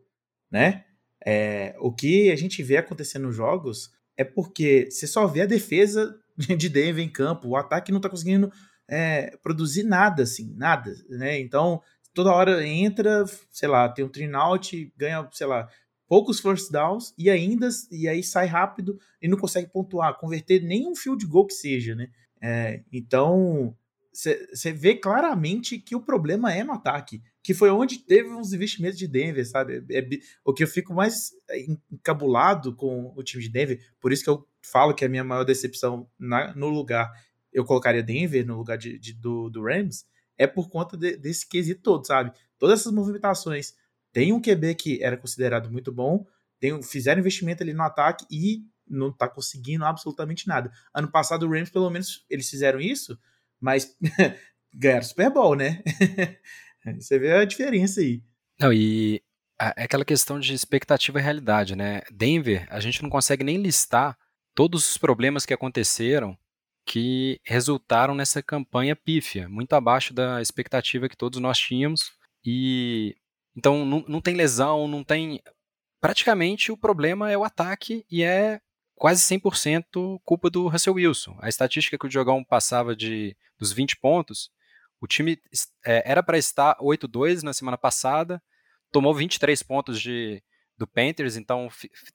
[0.52, 0.86] né?
[1.25, 5.45] É, o que a gente vê acontecendo nos jogos é porque você só vê a
[5.45, 8.51] defesa de Denver em campo, o ataque não tá conseguindo
[8.88, 11.39] é, produzir nada, assim, nada, né?
[11.39, 11.81] Então,
[12.13, 15.69] toda hora entra, sei lá, tem um trin out, ganha, sei lá,
[16.07, 20.95] poucos first downs e ainda e aí sai rápido e não consegue pontuar, converter nenhum
[20.95, 22.09] field goal que seja, né?
[22.41, 23.75] É, então,
[24.13, 28.97] você vê claramente que o problema é no ataque que foi onde teve uns investimentos
[28.97, 29.84] de Denver, sabe?
[29.91, 30.08] É, é,
[30.45, 34.29] o que eu fico mais é, encabulado com o time de Denver, por isso que
[34.29, 37.12] eu falo que a minha maior decepção na, no lugar,
[37.51, 40.06] eu colocaria Denver no lugar de, de do, do, Rams,
[40.38, 42.32] é por conta de, desse quesito todo, sabe?
[42.58, 43.73] Todas essas movimentações.
[44.13, 46.25] Tem um QB que era considerado muito bom,
[46.62, 50.71] tem, fizeram investimento ali no ataque e não tá conseguindo absolutamente nada.
[50.93, 53.19] Ano passado o Rams, pelo menos, eles fizeram isso,
[53.60, 53.97] mas
[54.73, 55.84] ganharam Super Bowl, né?
[57.00, 58.22] Você vê a diferença aí.
[58.60, 59.22] Não, e
[59.60, 62.02] é aquela questão de expectativa e realidade, né?
[62.12, 64.17] Denver, a gente não consegue nem listar
[64.54, 66.38] todos os problemas que aconteceram
[66.86, 72.12] que resultaram nessa campanha pífia, muito abaixo da expectativa que todos nós tínhamos.
[72.46, 73.15] E
[73.56, 75.41] então não, não tem lesão, não tem.
[76.02, 78.60] Praticamente o problema é o ataque e é
[78.96, 81.38] quase 100% culpa do Russell Wilson.
[81.39, 84.50] A estatística que o Diogão passava de, dos 20 pontos
[85.04, 85.38] o time
[85.86, 88.42] é, era para estar 8-2 na semana passada,
[88.89, 90.42] tomou 23 pontos de,
[90.78, 91.68] do Panthers, então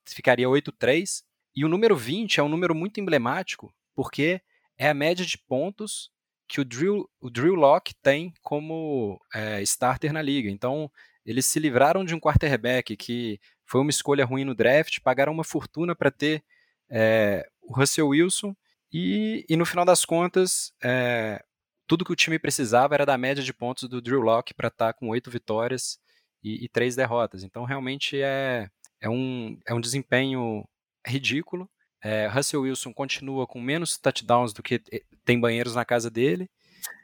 [0.07, 1.22] ficaria 8-3.
[1.55, 4.40] E o número 20 é um número muito emblemático, porque
[4.79, 6.11] é a média de pontos
[6.48, 10.48] que o Drew, o Drew Locke tem como é, starter na liga.
[10.48, 10.90] Então,
[11.27, 15.44] eles se livraram de um quarterback que foi uma escolha ruim no draft, pagaram uma
[15.44, 16.42] fortuna para ter
[16.88, 18.57] é, o Russell Wilson
[18.90, 21.44] e, e, no final das contas, é,
[21.88, 24.92] tudo que o time precisava era da média de pontos do Drew Locke para estar
[24.92, 25.98] tá com oito vitórias
[26.44, 27.42] e, e, três derrotas.
[27.42, 28.68] Então, realmente é,
[29.01, 30.68] é, um, é um desempenho
[31.05, 31.68] ridículo.
[32.05, 34.81] É, Russell Wilson continua com menos touchdowns do que
[35.24, 36.48] tem banheiros na casa dele.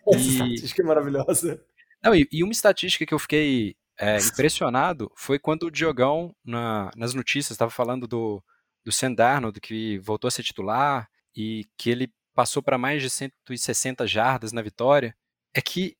[0.07, 0.29] Essa e...
[0.29, 1.65] estatística é maravilhosa.
[2.03, 6.91] Não, e, e uma estatística que eu fiquei é, impressionado foi quando o Diogão, na,
[6.95, 8.45] nas notícias, estava falando do,
[8.85, 13.11] do Sam Darnold, que voltou a ser titular e que ele passou para mais de
[13.11, 15.17] 160 jardas na vitória,
[15.55, 15.97] é que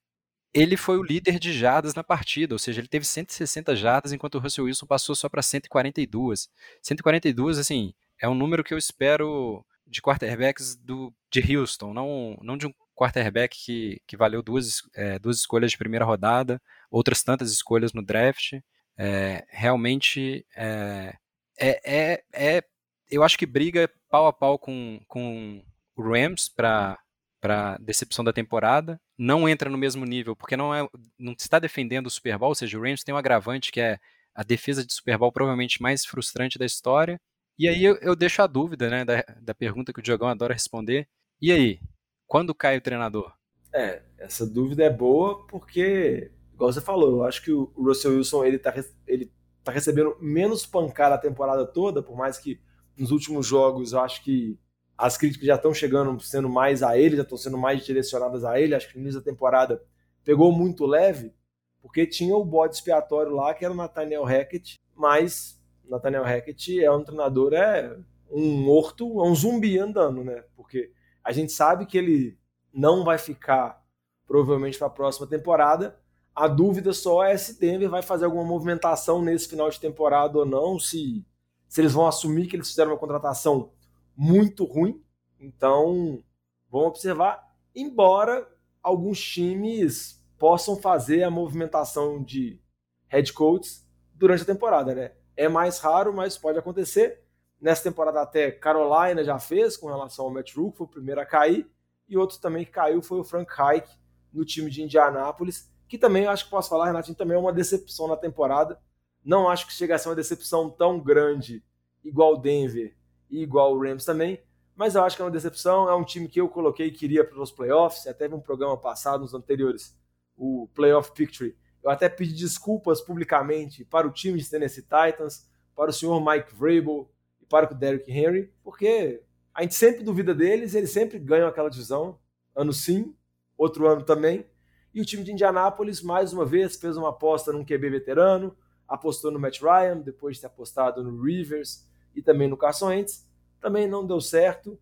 [0.53, 4.37] ele foi o líder de jardas na partida, ou seja, ele teve 160 jardas enquanto
[4.37, 6.49] o Russell Wilson passou só para 142.
[6.81, 12.57] 142, assim, é um número que eu espero de quarterbacks do, de Houston, não, não
[12.57, 17.51] de um quarterback que, que valeu duas, é, duas escolhas de primeira rodada, outras tantas
[17.51, 18.55] escolhas no draft.
[18.97, 21.17] É, realmente é,
[21.59, 22.65] é, é, é,
[23.11, 25.65] eu acho que briga pau a pau com, com
[26.03, 26.99] Rams para
[27.41, 32.07] para decepção da temporada, não entra no mesmo nível porque não é não está defendendo
[32.07, 33.99] o Super Bowl, ou seja, o Rams tem um agravante que é
[34.35, 37.21] a defesa de Super Bowl provavelmente mais frustrante da história.
[37.59, 40.55] E aí eu, eu deixo a dúvida, né, da, da pergunta que o Diogão adora
[40.55, 41.07] responder.
[41.41, 41.79] E aí,
[42.27, 43.33] quando cai o treinador?
[43.73, 48.45] É, essa dúvida é boa porque, igual você falou, eu acho que o Russell Wilson
[48.45, 48.75] ele tá,
[49.07, 49.31] ele
[49.63, 52.61] tá recebendo menos pancada a temporada toda, por mais que
[52.97, 54.59] nos últimos jogos eu acho que
[54.97, 58.61] as críticas já estão chegando sendo mais a ele, já estão sendo mais direcionadas a
[58.61, 58.75] ele.
[58.75, 59.83] Acho que no início da temporada
[60.25, 61.35] pegou muito leve,
[61.83, 66.91] porque tinha o bode expiatório lá, que era o Nathaniel Hackett, mas Nathaniel Hackett é
[66.91, 67.97] um treinador, é
[68.31, 70.45] um morto, é um zumbi andando, né?
[70.57, 70.91] Porque
[71.23, 72.39] a gente sabe que ele
[72.73, 73.83] não vai ficar
[74.27, 75.99] provavelmente para a próxima temporada.
[76.35, 80.47] A dúvida só é se Denver vai fazer alguma movimentação nesse final de temporada ou
[80.47, 81.25] não, se,
[81.69, 83.71] se eles vão assumir que eles fizeram uma contratação
[84.17, 85.03] muito ruim.
[85.39, 86.23] Então,
[86.71, 87.43] vamos observar.
[87.75, 88.49] Embora
[88.83, 92.61] alguns times possam fazer a movimentação de
[93.09, 95.13] head coaches durante a temporada, né?
[95.37, 97.23] É mais raro, mas pode acontecer.
[97.61, 101.27] Nessa temporada até Carolina já fez com relação ao Matt Rook, foi o primeiro a
[101.27, 101.69] cair.
[102.09, 103.89] E outro também que caiu foi o Frank Reich
[104.33, 107.53] no time de Indianápolis, que também eu acho que posso falar, Renatinho, também é uma
[107.53, 108.79] decepção na temporada.
[109.25, 111.65] Não acho que chega a ser uma decepção tão grande
[112.03, 112.95] igual Denver
[113.31, 114.41] igual o Rams também,
[114.77, 115.89] mas eu acho que é uma decepção.
[115.89, 118.03] É um time que eu coloquei que iria para os playoffs.
[118.03, 119.97] Até teve um programa passado, nos anteriores,
[120.37, 121.57] o Playoff Picture.
[121.83, 126.55] Eu até pedi desculpas publicamente para o time de Tennessee Titans, para o senhor Mike
[126.55, 127.11] Vrabel,
[127.41, 131.69] e para o Derrick Henry, porque a gente sempre duvida deles, eles sempre ganham aquela
[131.69, 132.19] divisão,
[132.57, 133.15] ano sim,
[133.57, 134.47] outro ano também.
[134.95, 138.57] E o time de Indianápolis, mais uma vez, fez uma aposta num QB veterano,
[138.89, 143.27] apostou no Matt Ryan, depois de ter apostado no Rivers e também no Carson Wentz.
[143.61, 144.79] Também não deu certo,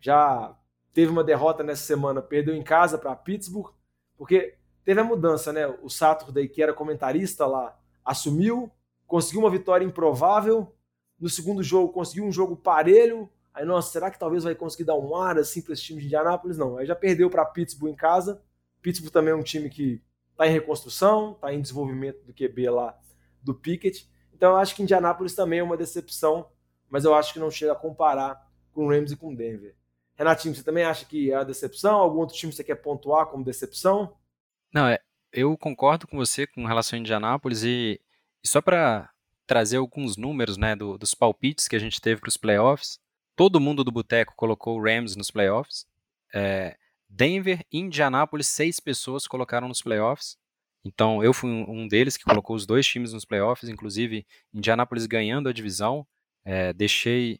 [0.00, 0.56] já
[0.92, 3.72] teve uma derrota nessa semana, perdeu em casa para Pittsburgh,
[4.16, 5.66] porque teve a mudança, né?
[5.66, 8.70] O Saturday, que era comentarista lá, assumiu,
[9.06, 10.74] conseguiu uma vitória improvável,
[11.18, 13.30] no segundo jogo conseguiu um jogo parelho.
[13.52, 16.06] Aí, nossa, será que talvez vai conseguir dar um ar assim para esse time de
[16.06, 16.56] Indianápolis?
[16.56, 16.78] Não.
[16.78, 18.42] Aí já perdeu para Pittsburgh em casa.
[18.80, 22.96] Pittsburgh também é um time que está em reconstrução, está em desenvolvimento do QB lá
[23.42, 24.08] do Pickett.
[24.32, 26.46] Então eu acho que Indianápolis também é uma decepção,
[26.90, 29.74] mas eu acho que não chega a comparar com o Rams e com o Denver.
[30.16, 31.96] Renatinho, você também acha que é a decepção?
[31.98, 34.16] Algum outro time você quer pontuar como decepção?
[34.72, 34.98] Não, é,
[35.32, 38.00] eu concordo com você com relação a Indianápolis e,
[38.42, 39.10] e só para
[39.46, 42.98] trazer alguns números né, do, dos palpites que a gente teve para os playoffs.
[43.36, 45.86] Todo mundo do Boteco colocou o Rams nos playoffs.
[46.34, 46.76] É,
[47.08, 50.36] Denver e Indianápolis, seis pessoas colocaram nos playoffs.
[50.84, 55.48] Então eu fui um deles que colocou os dois times nos playoffs, inclusive Indianápolis ganhando
[55.48, 56.06] a divisão.
[56.50, 57.38] É, deixei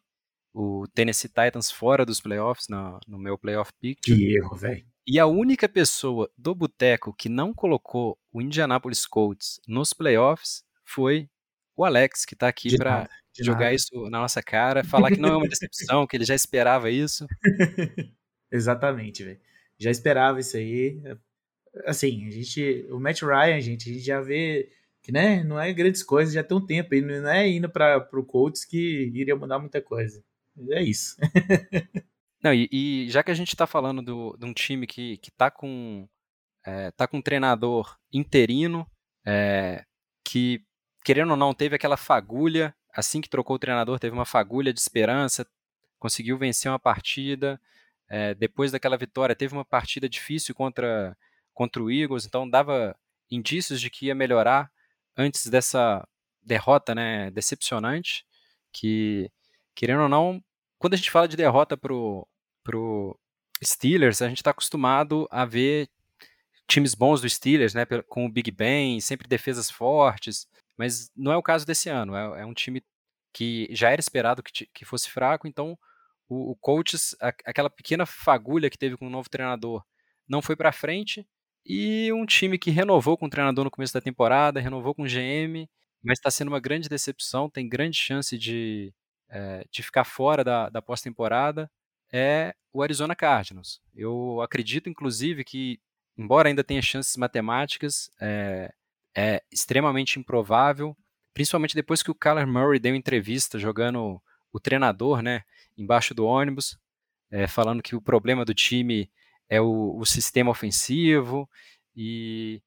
[0.52, 3.98] o Tennessee Titans fora dos playoffs no, no meu playoff pick.
[4.02, 4.84] Que erro, velho.
[5.06, 11.26] E a única pessoa do Boteco que não colocou o Indianapolis Colts nos playoffs foi
[11.74, 13.08] o Alex, que está aqui para
[13.40, 13.74] jogar nada.
[13.74, 17.26] isso na nossa cara, falar que não é uma decepção, que ele já esperava isso.
[18.52, 19.40] Exatamente, velho.
[19.78, 21.00] Já esperava isso aí.
[21.86, 22.86] Assim, a gente.
[22.90, 24.70] O Matt Ryan, gente, a gente já vê
[25.08, 28.06] que né, não é grandes coisas, já tem um tempo, e não é indo para
[28.12, 30.22] o Colts que iria mudar muita coisa.
[30.68, 31.16] É isso.
[32.44, 35.30] não, e, e, já que a gente está falando do, de um time que, que
[35.30, 36.06] tá com.
[36.62, 38.86] É, tá com um treinador interino,
[39.24, 39.82] é,
[40.22, 40.62] que
[41.02, 44.80] querendo ou não, teve aquela fagulha, assim que trocou o treinador, teve uma fagulha de
[44.80, 45.46] esperança,
[45.98, 47.58] conseguiu vencer uma partida,
[48.10, 51.16] é, depois daquela vitória, teve uma partida difícil contra,
[51.54, 52.94] contra o Eagles, então dava
[53.30, 54.70] indícios de que ia melhorar
[55.18, 56.06] antes dessa
[56.40, 58.24] derrota né, decepcionante,
[58.72, 59.30] que,
[59.74, 60.42] querendo ou não,
[60.78, 62.26] quando a gente fala de derrota pro,
[62.62, 63.18] pro
[63.62, 65.90] Steelers, a gente está acostumado a ver
[66.68, 70.46] times bons do Steelers, né, com o Big Ben, sempre defesas fortes,
[70.76, 72.82] mas não é o caso desse ano, é, é um time
[73.32, 75.76] que já era esperado que, que fosse fraco, então
[76.28, 79.82] o, o Coaches, a, aquela pequena fagulha que teve com o novo treinador,
[80.28, 81.26] não foi para frente,
[81.64, 85.06] e um time que renovou com o treinador no começo da temporada, renovou com o
[85.06, 85.68] GM,
[86.02, 88.92] mas está sendo uma grande decepção, tem grande chance de,
[89.28, 91.70] é, de ficar fora da, da pós-temporada,
[92.12, 93.80] é o Arizona Cardinals.
[93.94, 95.80] Eu acredito, inclusive, que,
[96.16, 98.72] embora ainda tenha chances matemáticas, é,
[99.16, 100.96] é extremamente improvável,
[101.34, 104.20] principalmente depois que o Kyler Murray deu entrevista jogando
[104.52, 105.42] o treinador, né,
[105.76, 106.78] embaixo do ônibus,
[107.30, 109.10] é, falando que o problema do time
[109.48, 111.48] é o, o sistema ofensivo.
[111.96, 112.62] E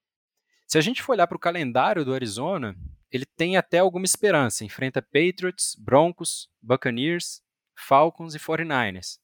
[0.67, 2.75] se a gente for olhar para o calendário do Arizona,
[3.11, 4.63] ele tem até alguma esperança.
[4.63, 7.41] Enfrenta Patriots, Broncos, Buccaneers,
[7.75, 9.19] Falcons e 49ers.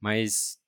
[0.00, 0.58] Mas,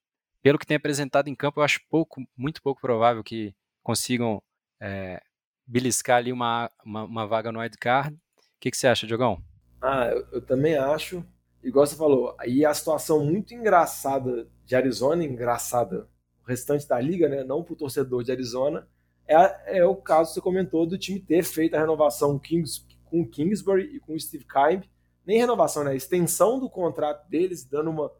[0.42, 4.42] pelo que tem apresentado em campo, eu acho pouco, muito pouco provável que consigam
[4.80, 5.22] é,
[5.66, 8.14] beliscar ali uma, uma, uma vaga no wildcard.
[8.14, 9.42] O que, que você acha, Diogão?
[9.80, 11.24] Ah, eu, eu, também acho.
[11.62, 16.08] Igual você falou, aí a situação muito engraçada de Arizona, engraçada
[16.46, 17.44] restante da liga, né?
[17.44, 18.86] Não para o torcedor de Arizona,
[19.26, 23.22] é, é, o caso que você comentou do time ter feito a renovação Kings, com
[23.22, 24.82] o Kingsbury e com o Steve Keim.
[25.26, 25.96] Nem renovação, né?
[25.96, 28.12] Extensão do contrato deles, dando uma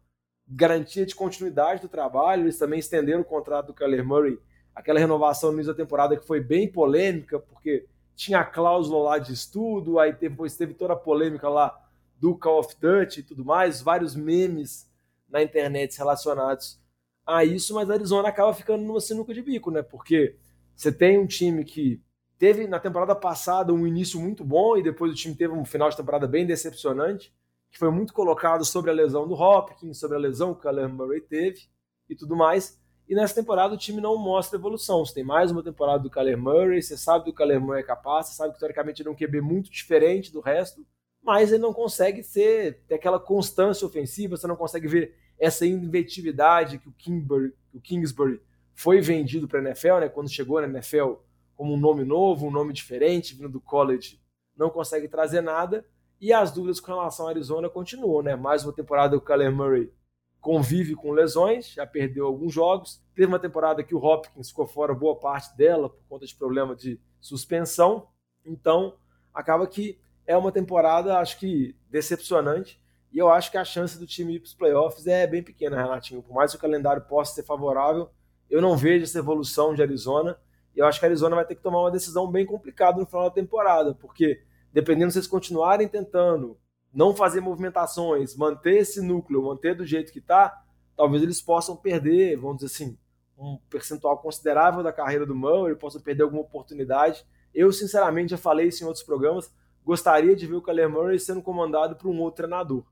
[0.48, 2.42] garantia de continuidade do trabalho.
[2.42, 4.38] Eles também estenderam o contrato do Kyler Murray
[4.76, 9.18] aquela renovação no início da temporada que foi bem polêmica, porque tinha a cláusula lá
[9.18, 11.74] de estudo, aí depois teve toda a polêmica lá
[12.20, 14.86] do Call of Duty e tudo mais, vários memes
[15.28, 16.78] na internet relacionados
[17.26, 19.82] a isso, mas a Arizona acaba ficando numa sinuca de bico, né?
[19.82, 20.36] Porque
[20.74, 22.00] você tem um time que
[22.38, 25.90] teve na temporada passada um início muito bom e depois o time teve um final
[25.90, 27.34] de temporada bem decepcionante,
[27.70, 30.88] que foi muito colocado sobre a lesão do Hopkins, sobre a lesão que o Kyler
[30.88, 31.62] Murray teve
[32.08, 32.80] e tudo mais.
[33.08, 35.04] E nessa temporada o time não mostra evolução.
[35.04, 37.86] Você tem mais uma temporada do Kyler Murray, você sabe que o Kyler Murray é
[37.86, 40.86] capaz, você sabe que teoricamente ele é um QB muito diferente do resto,
[41.22, 46.78] mas ele não consegue ser, ter aquela constância ofensiva, você não consegue ver essa inventividade
[46.78, 48.40] que o, Kingsbury, o Kingsbury
[48.74, 51.14] foi vendido para a NFL, né, quando chegou na NFL
[51.54, 54.20] como um nome novo, um nome diferente, vindo do college,
[54.56, 55.86] não consegue trazer nada.
[56.20, 58.36] E as dúvidas com relação ao Arizona continuam, né?
[58.36, 59.92] Mais uma temporada do Kyler Murray
[60.40, 63.02] convive com lesões, já perdeu alguns jogos.
[63.14, 66.76] Teve uma temporada que o Hopkins ficou fora boa parte dela por conta de problema
[66.76, 68.08] de suspensão.
[68.44, 68.96] Então,
[69.34, 72.80] acaba que é uma temporada, acho que decepcionante.
[73.16, 75.82] E eu acho que a chance do time ir para os playoffs é bem pequena,
[75.82, 76.22] Renatinho.
[76.22, 78.10] Por mais que o calendário possa ser favorável,
[78.50, 80.38] eu não vejo essa evolução de Arizona.
[80.74, 83.06] E eu acho que a Arizona vai ter que tomar uma decisão bem complicada no
[83.06, 86.58] final da temporada, porque dependendo se eles continuarem tentando
[86.92, 90.62] não fazer movimentações, manter esse núcleo, manter do jeito que está,
[90.94, 92.98] talvez eles possam perder, vamos dizer assim,
[93.38, 97.24] um percentual considerável da carreira do Murray, possam perder alguma oportunidade.
[97.54, 99.50] Eu, sinceramente, já falei isso em outros programas,
[99.82, 102.84] gostaria de ver o Kyler Murray sendo comandado por um outro treinador,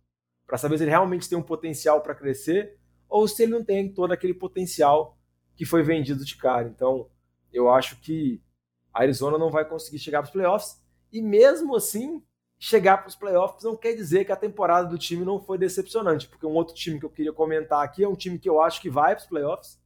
[0.47, 2.79] para saber se ele realmente tem um potencial para crescer
[3.09, 5.19] ou se ele não tem todo aquele potencial
[5.57, 6.69] que foi vendido de cara.
[6.69, 7.09] Então,
[7.53, 8.43] eu acho que
[8.93, 10.83] a Arizona não vai conseguir chegar para os playoffs
[11.13, 12.23] e mesmo assim
[12.59, 16.29] chegar para os playoffs não quer dizer que a temporada do time não foi decepcionante,
[16.29, 18.81] porque um outro time que eu queria comentar aqui é um time que eu acho
[18.81, 19.81] que vai para os playoffs.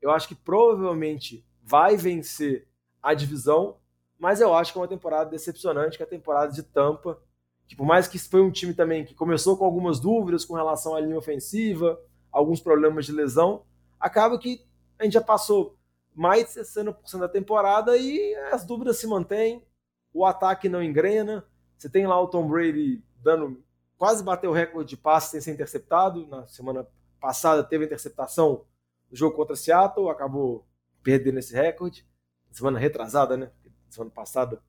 [0.00, 2.68] Eu acho que provavelmente vai vencer
[3.02, 3.78] a divisão,
[4.18, 7.20] mas eu acho que é uma temporada decepcionante, que é a temporada de Tampa,
[7.66, 10.94] que por mais que foi um time também que começou com algumas dúvidas com relação
[10.94, 12.00] à linha ofensiva,
[12.30, 13.64] alguns problemas de lesão,
[13.98, 14.64] acaba que
[14.98, 15.76] a gente já passou
[16.14, 19.64] mais de 60% da temporada e as dúvidas se mantêm,
[20.12, 21.44] o ataque não engrena,
[21.76, 23.62] você tem lá o Tom Brady dando
[23.96, 26.26] quase bateu o recorde de passes sem ser interceptado.
[26.26, 26.86] Na semana
[27.20, 28.64] passada teve interceptação
[29.10, 30.66] no jogo contra Seattle, acabou
[31.02, 32.06] perdendo esse recorde.
[32.50, 33.50] Semana retrasada, né?
[33.90, 34.62] Semana passada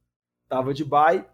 [0.43, 1.25] estava de bye,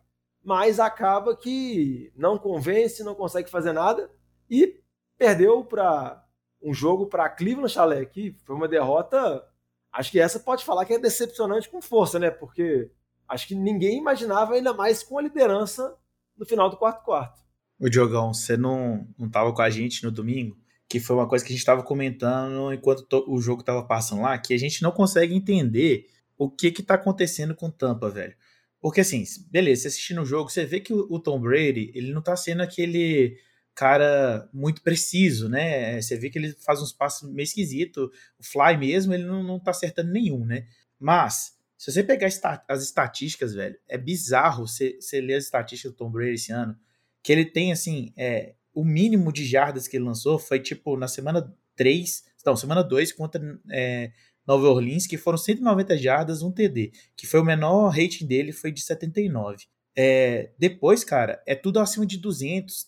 [0.43, 4.09] mas acaba que não convence, não consegue fazer nada
[4.49, 4.79] e
[5.17, 6.25] perdeu para
[6.61, 9.43] um jogo para Cleveland Chalé, que foi uma derrota.
[9.91, 12.29] Acho que essa pode falar que é decepcionante com força, né?
[12.31, 12.91] Porque
[13.27, 15.95] acho que ninguém imaginava, ainda mais com a liderança
[16.37, 17.39] no final do quarto quarto.
[17.79, 20.57] O Diogão, você não, não tava com a gente no domingo?
[20.87, 24.37] Que foi uma coisa que a gente estava comentando enquanto o jogo estava passando lá,
[24.37, 28.35] que a gente não consegue entender o que que tá acontecendo com Tampa, velho.
[28.81, 32.21] Porque assim, beleza, você assistindo o jogo, você vê que o, Tom Brady, ele não
[32.21, 33.37] tá sendo aquele
[33.75, 36.01] cara muito preciso, né?
[36.01, 38.11] Você vê que ele faz uns passos meio esquisito.
[38.39, 40.67] O Fly mesmo, ele não, não tá acertando nenhum, né?
[40.99, 42.27] Mas, se você pegar
[42.67, 46.75] as estatísticas, velho, é bizarro você, você ler as estatísticas do Tom Brady esse ano,
[47.23, 51.07] que ele tem, assim, é, o mínimo de jardas que ele lançou foi, tipo, na
[51.07, 54.11] semana 3, não, semana 2 contra é,
[54.45, 58.71] Nova Orleans, que foram 190 jardas, um TD, que foi o menor rating dele, foi
[58.71, 59.65] de 79.
[59.95, 62.87] É, depois, cara, é tudo acima de 200,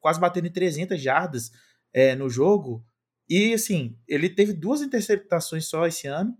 [0.00, 1.50] quase batendo em 300 jardas
[1.92, 2.84] é, no jogo.
[3.28, 6.36] E, assim, ele teve duas interceptações só esse ano,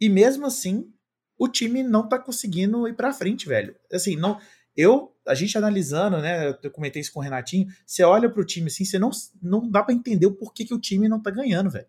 [0.00, 0.92] e mesmo assim,
[1.38, 3.74] o time não tá conseguindo ir pra frente, velho.
[3.92, 4.40] Assim, não.
[4.76, 6.48] Eu, a gente analisando, né?
[6.62, 7.68] Eu comentei isso com o Renatinho.
[7.86, 10.80] Você olha pro time assim, você não, não dá para entender o porquê que o
[10.80, 11.86] time não tá ganhando, velho.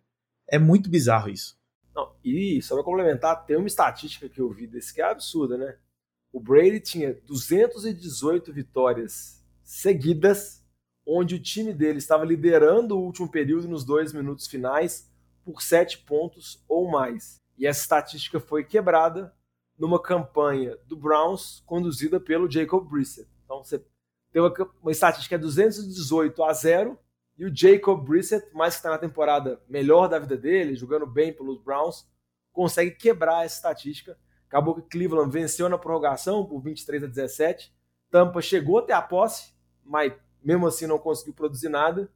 [0.50, 1.58] É muito bizarro isso.
[1.96, 5.58] Não, e só pra complementar, tem uma estatística que eu vi desse que é absurda,
[5.58, 5.78] né?
[6.32, 10.64] O Brady tinha 218 vitórias seguidas,
[11.06, 15.12] onde o time dele estava liderando o último período nos dois minutos finais
[15.44, 17.40] por sete pontos ou mais.
[17.58, 19.34] E essa estatística foi quebrada
[19.78, 23.30] numa campanha do Browns conduzida pelo Jacob Brissett.
[23.44, 23.86] Então você
[24.32, 26.98] tem uma, uma estatística de 218 a 0
[27.38, 31.34] e o Jacob Brissett, mais que está na temporada melhor da vida dele, jogando bem
[31.34, 32.08] pelos Browns,
[32.52, 34.18] consegue quebrar essa estatística
[34.54, 37.74] Acabou que Cleveland venceu na prorrogação por 23 a 17.
[38.12, 39.52] Tampa chegou até a posse,
[39.84, 40.14] mas
[40.44, 42.08] mesmo assim não conseguiu produzir nada.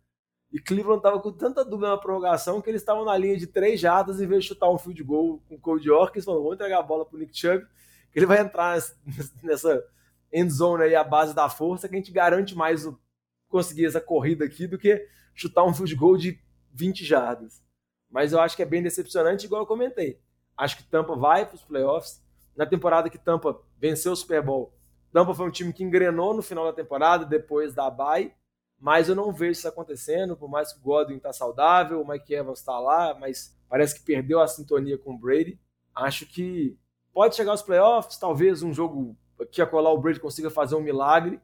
[0.51, 3.80] E Cleveland estava com tanta dúvida na prorrogação que eles estavam na linha de três
[3.80, 6.26] jardas em vez de chutar um field goal com o Cody Orkins.
[6.26, 7.65] Falaram, vamos entregar a bola para o Nick Chubb,
[8.11, 8.80] que ele vai entrar
[9.41, 9.84] nessa
[10.32, 12.88] end zone aí, a base da força, que a gente garante mais
[13.50, 16.39] conseguir essa corrida aqui do que chutar um field goal de
[16.74, 17.64] 20 jardas.
[18.10, 20.20] Mas eu acho que é bem decepcionante, igual eu comentei.
[20.56, 22.24] Acho que Tampa vai para os playoffs
[22.56, 24.74] na temporada que Tampa venceu o Super Bowl.
[25.12, 28.34] Tampa foi um time que engrenou no final da temporada, depois da bye,
[28.80, 32.34] mas eu não vejo isso acontecendo, por mais que o Godwin está saudável, o Mike
[32.34, 35.60] Evans está lá, mas parece que perdeu a sintonia com o Brady.
[35.95, 36.78] Acho que
[37.14, 39.18] pode chegar aos playoffs, talvez um jogo
[39.52, 41.39] que a colar o Brady consiga fazer um milagre,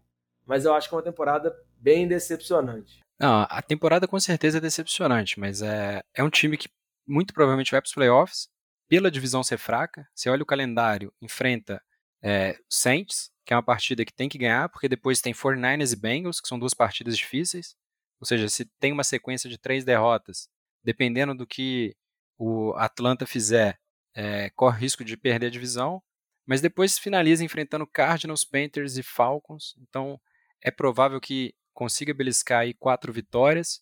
[0.45, 2.99] mas eu acho que é uma temporada bem decepcionante.
[3.19, 6.69] Não, a temporada com certeza é decepcionante, mas é, é um time que
[7.05, 8.47] muito provavelmente vai para os playoffs
[8.87, 11.81] pela divisão ser fraca, você olha o calendário, enfrenta
[12.21, 15.95] é, Saints, que é uma partida que tem que ganhar, porque depois tem 49ers e
[15.95, 17.75] Bengals, que são duas partidas difíceis.
[18.19, 20.47] Ou seja, se tem uma sequência de três derrotas,
[20.83, 21.95] dependendo do que
[22.37, 23.79] o Atlanta fizer,
[24.15, 26.01] é, corre risco de perder a divisão.
[26.45, 29.75] Mas depois finaliza enfrentando Cardinals, Panthers e Falcons.
[29.79, 30.19] Então
[30.61, 33.81] é provável que consiga beliscar aí quatro vitórias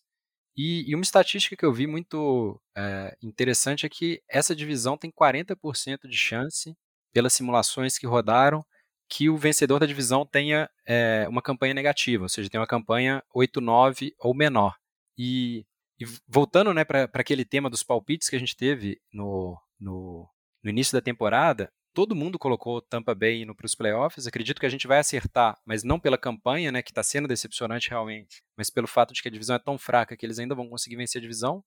[0.56, 5.10] e, e, uma estatística que eu vi muito é, interessante é que essa divisão tem
[5.10, 6.76] 40% de chance,
[7.12, 8.64] pelas simulações que rodaram,
[9.08, 13.22] que o vencedor da divisão tenha é, uma campanha negativa, ou seja, tem uma campanha
[13.34, 14.76] 8-9 ou menor.
[15.16, 15.64] E,
[15.98, 20.28] e voltando né, para aquele tema dos palpites que a gente teve no, no,
[20.62, 24.26] no início da temporada, todo mundo colocou Tampa Bay para os playoffs.
[24.26, 27.90] Acredito que a gente vai acertar, mas não pela campanha, né, que está sendo decepcionante
[27.90, 30.68] realmente, mas pelo fato de que a divisão é tão fraca que eles ainda vão
[30.68, 31.62] conseguir vencer a divisão.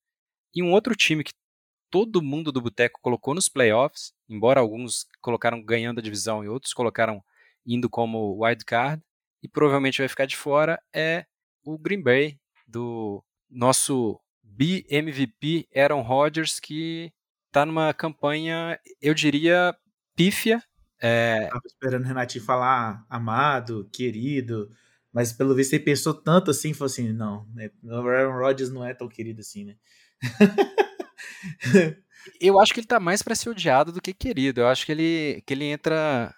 [0.54, 1.34] E um outro time que
[1.90, 6.74] todo mundo do Boteco colocou nos playoffs, embora alguns colocaram ganhando a divisão e outros
[6.74, 7.24] colocaram
[7.66, 9.02] indo como wild card,
[9.42, 11.26] e provavelmente vai ficar de fora, é
[11.64, 17.12] o Green Bay, do nosso BMVP Aaron Rodgers, que
[17.48, 19.76] está numa campanha, eu diria,
[20.16, 20.62] pífia.
[21.00, 21.48] É...
[21.48, 24.70] Tava esperando o Renatinho falar amado, querido,
[25.14, 28.86] mas pelo visto ele pensou tanto assim, falou assim, não, né, o Aaron Rodgers não
[28.86, 29.76] é tão querido assim, né?
[32.40, 34.62] eu acho que ele tá mais para ser odiado do que querido.
[34.62, 36.34] Eu acho que ele, que ele entra.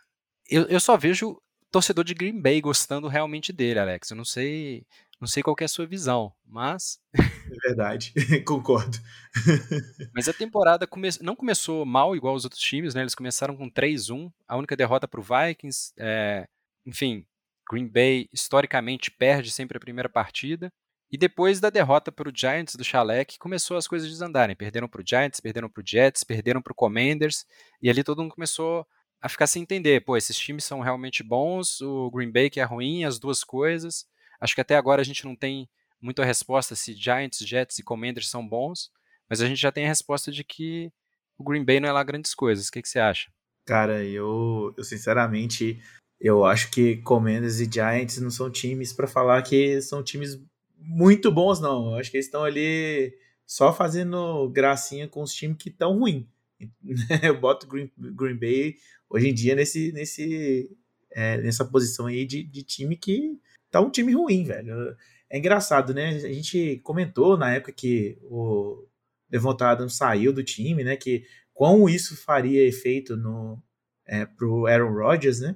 [0.50, 1.42] Eu, eu só vejo
[1.72, 4.10] torcedor de Green Bay gostando realmente dele, Alex.
[4.10, 4.86] Eu não sei
[5.20, 7.00] não sei qual é a sua visão, mas.
[7.16, 8.14] É verdade,
[8.46, 8.98] concordo.
[10.14, 11.10] mas a temporada come...
[11.22, 13.02] não começou mal igual os outros times, né?
[13.02, 15.92] Eles começaram com 3-1, a única derrota para o Vikings.
[15.98, 16.48] É...
[16.86, 17.26] Enfim,
[17.70, 20.72] Green Bay historicamente perde sempre a primeira partida.
[21.10, 24.56] E depois da derrota para o Giants do Chalec, começou as coisas a desandarem.
[24.56, 27.46] Perderam para o Giants, perderam para o Jets, perderam para o Commanders.
[27.82, 28.86] E ali todo mundo começou
[29.22, 30.02] a ficar sem entender.
[30.02, 34.06] Pô, esses times são realmente bons, o Green Bay que é ruim, as duas coisas.
[34.40, 35.70] Acho que até agora a gente não tem
[36.02, 38.92] muita resposta se Giants, Jets e Commanders são bons,
[39.30, 40.92] mas a gente já tem a resposta de que
[41.38, 42.68] o Green Bay não é lá grandes coisas.
[42.68, 43.32] O que, que você acha?
[43.66, 45.82] Cara, eu, eu sinceramente
[46.20, 50.40] eu acho que Commanders e Giants não são times para falar que são times
[50.80, 51.92] muito bons, não.
[51.92, 53.14] Eu acho que eles estão ali
[53.46, 56.26] só fazendo gracinha com os times que estão ruins.
[57.24, 58.76] Eu boto Green, Green Bay
[59.10, 60.70] hoje em dia nesse, nesse,
[61.12, 63.40] é, nessa posição aí de, de time que
[63.70, 64.96] tá um time ruim, velho.
[65.30, 66.10] é engraçado, né?
[66.10, 68.88] A gente comentou na época que o
[69.30, 70.96] Devonta Adams saiu do time, né?
[70.96, 73.62] Que quão isso faria efeito no
[74.06, 75.56] é, pro Aaron Rodgers, né?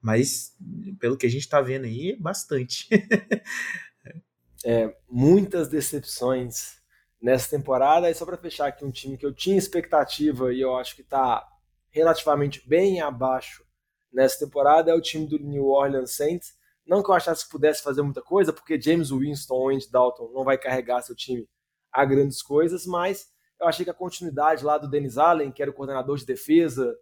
[0.00, 0.56] Mas
[0.98, 2.88] pelo que a gente está vendo aí, bastante.
[4.64, 6.79] é, muitas decepções
[7.20, 8.10] nessa temporada.
[8.10, 11.02] E só para fechar aqui um time que eu tinha expectativa e eu acho que
[11.02, 11.46] está
[11.90, 13.64] relativamente bem abaixo
[14.12, 16.54] nessa temporada é o time do New Orleans Saints.
[16.86, 20.30] Não que eu achasse que pudesse fazer muita coisa, porque James Winston ou Andy Dalton
[20.32, 21.48] não vai carregar seu time
[21.92, 23.28] a grandes coisas, mas
[23.60, 26.96] eu achei que a continuidade lá do Dennis Allen, que era o coordenador de defesa,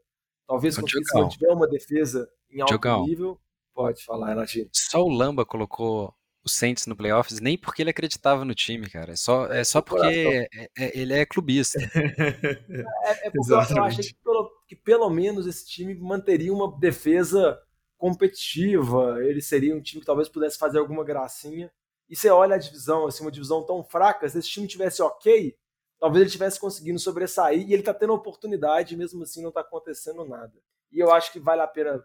[0.46, 3.06] talvez se tiver uma defesa em alto Diogão.
[3.06, 3.40] nível,
[3.74, 4.68] pode falar, Renatinho.
[4.72, 6.14] Só o Lamba colocou
[6.44, 9.12] o Saints no playoffs, nem porque ele acreditava no time, cara.
[9.12, 11.78] É só, é só porque é, é, ele é clubista.
[11.82, 16.78] é, é porque eu, eu achei que pelo, que pelo menos esse time manteria uma
[16.78, 17.60] defesa
[17.96, 21.70] competitiva, ele seria um time que talvez pudesse fazer alguma gracinha.
[22.08, 25.54] E você olha a divisão, assim, uma divisão tão fraca, se esse time tivesse ok,
[25.98, 30.24] talvez ele tivesse conseguindo sobressair e ele está tendo oportunidade, mesmo assim não está acontecendo
[30.24, 30.54] nada.
[30.90, 32.02] E eu acho que vale a pena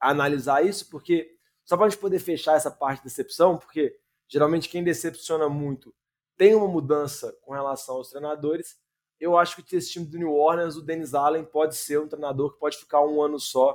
[0.00, 3.96] analisar isso, porque só para a gente poder fechar essa parte de decepção, porque
[4.28, 5.94] geralmente quem decepciona muito
[6.36, 8.76] tem uma mudança com relação aos treinadores.
[9.20, 12.52] Eu acho que esse time do New Orleans, o Dennis Allen, pode ser um treinador
[12.52, 13.72] que pode ficar um ano só,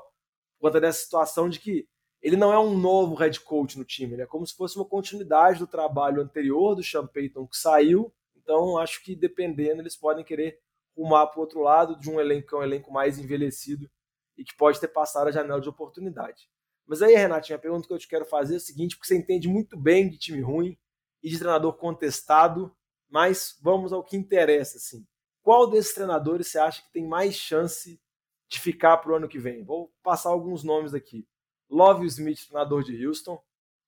[0.59, 1.87] por conta dessa situação de que
[2.21, 4.85] ele não é um novo head coach no time, ele é como se fosse uma
[4.85, 8.13] continuidade do trabalho anterior do Sean Payton que saiu.
[8.35, 10.59] Então, acho que dependendo, eles podem querer
[10.95, 13.89] rumar para o outro lado de um elenco que é um elenco mais envelhecido
[14.37, 16.49] e que pode ter passado a janela de oportunidade.
[16.89, 19.15] Mas aí, Renatinho, a pergunta que eu te quero fazer é o seguinte, porque você
[19.15, 20.75] entende muito bem de time ruim
[21.21, 22.75] e de treinador contestado,
[23.07, 25.05] mas vamos ao que interessa, assim.
[25.43, 28.01] Qual desses treinadores você acha que tem mais chance
[28.47, 29.63] de ficar para o ano que vem?
[29.63, 31.27] Vou passar alguns nomes aqui.
[31.69, 33.39] Love Smith, treinador de Houston.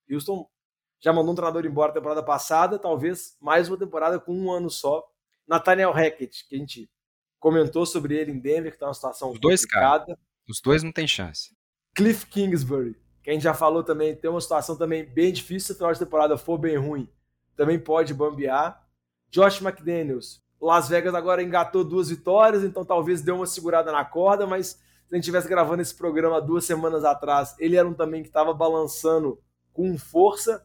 [0.08, 0.47] Houston
[0.99, 5.04] já mandou um treinador embora temporada passada, talvez mais uma temporada com um ano só.
[5.47, 6.88] Nathaniel Hackett, que a gente
[7.39, 10.06] comentou sobre ele em Denver, que está numa situação Os dois, complicada.
[10.06, 11.60] Cara, os dois não tem chance.
[11.94, 15.74] Cliff Kingsbury, que a gente já falou também, tem uma situação também bem difícil, se
[15.74, 17.08] o final de temporada for bem ruim,
[17.56, 18.86] também pode bambear.
[19.30, 24.46] Josh McDaniels, Las Vegas agora engatou duas vitórias, então talvez deu uma segurada na corda,
[24.46, 24.78] mas se
[25.12, 28.54] a gente estivesse gravando esse programa duas semanas atrás, ele era um também que estava
[28.54, 29.39] balançando
[29.74, 30.64] com força.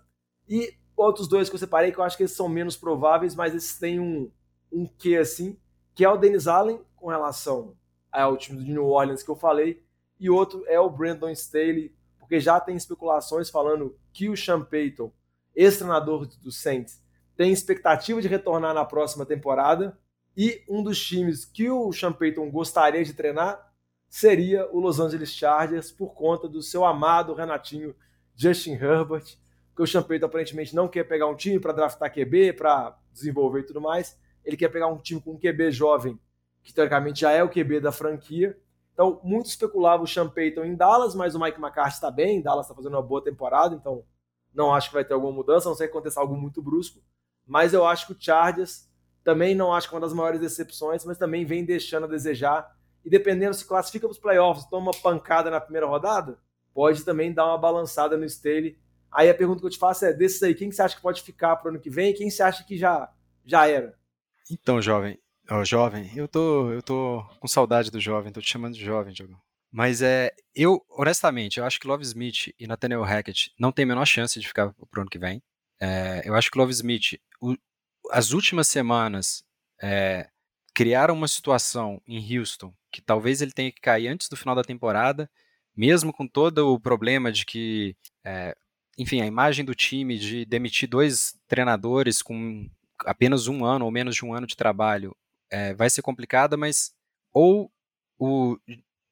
[0.48, 3.54] E outros dois que eu separei, que eu acho que eles são menos prováveis, mas
[3.54, 4.30] esses têm um,
[4.70, 5.58] um quê assim,
[5.94, 7.74] que é o Dennis Allen com relação
[8.12, 9.82] ao time do New Orleans que eu falei,
[10.18, 15.12] e outro é o Brandon Staley, porque já tem especulações falando que o Sean Payton,
[15.54, 17.02] ex-treinador do Saints,
[17.36, 19.98] tem expectativa de retornar na próxima temporada,
[20.36, 23.72] e um dos times que o Sean Payton gostaria de treinar
[24.08, 27.94] seria o Los Angeles Chargers, por conta do seu amado Renatinho
[28.34, 29.36] Justin Herbert,
[29.74, 33.60] que o Sean Payton aparentemente não quer pegar um time para draftar QB, para desenvolver
[33.60, 36.18] e tudo mais, ele quer pegar um time com um QB jovem,
[36.62, 38.58] que teoricamente já é o QB da franquia,
[38.96, 42.64] então, muito especulava o Sean Payton em Dallas, mas o Mike McCarthy está bem, Dallas
[42.64, 44.02] está fazendo uma boa temporada, então
[44.54, 47.02] não acho que vai ter alguma mudança, a não sei que aconteça algo muito brusco.
[47.46, 48.88] Mas eu acho que o Chargers
[49.22, 52.74] também não acho que é uma das maiores decepções, mas também vem deixando a desejar.
[53.04, 56.38] E dependendo se classifica para os playoffs, toma uma pancada na primeira rodada,
[56.72, 58.78] pode também dar uma balançada no Staley.
[59.12, 61.20] Aí a pergunta que eu te faço é: desses aí, quem você acha que pode
[61.20, 63.12] ficar para o ano que vem e quem você acha que já,
[63.44, 63.94] já era?
[64.50, 65.20] Então, jovem,
[65.50, 69.12] oh, jovem, eu tô, eu tô com saudade do jovem, tô te chamando de jovem,
[69.12, 69.40] Diogo.
[69.70, 73.86] Mas é, eu, honestamente, eu acho que Love Smith e Nathaniel Hackett não tem a
[73.86, 75.42] menor chance de ficar pro ano que vem.
[75.80, 77.54] É, eu acho que Love Smith, o,
[78.10, 79.44] as últimas semanas,
[79.82, 80.28] é,
[80.74, 84.64] criaram uma situação em Houston que talvez ele tenha que cair antes do final da
[84.64, 85.30] temporada,
[85.76, 87.94] mesmo com todo o problema de que,
[88.24, 88.56] é,
[88.96, 92.66] enfim, a imagem do time de demitir dois treinadores com
[93.00, 95.14] apenas um ano ou menos de um ano de trabalho
[95.50, 96.92] é, vai ser complicada, mas
[97.32, 97.70] ou
[98.18, 98.58] o,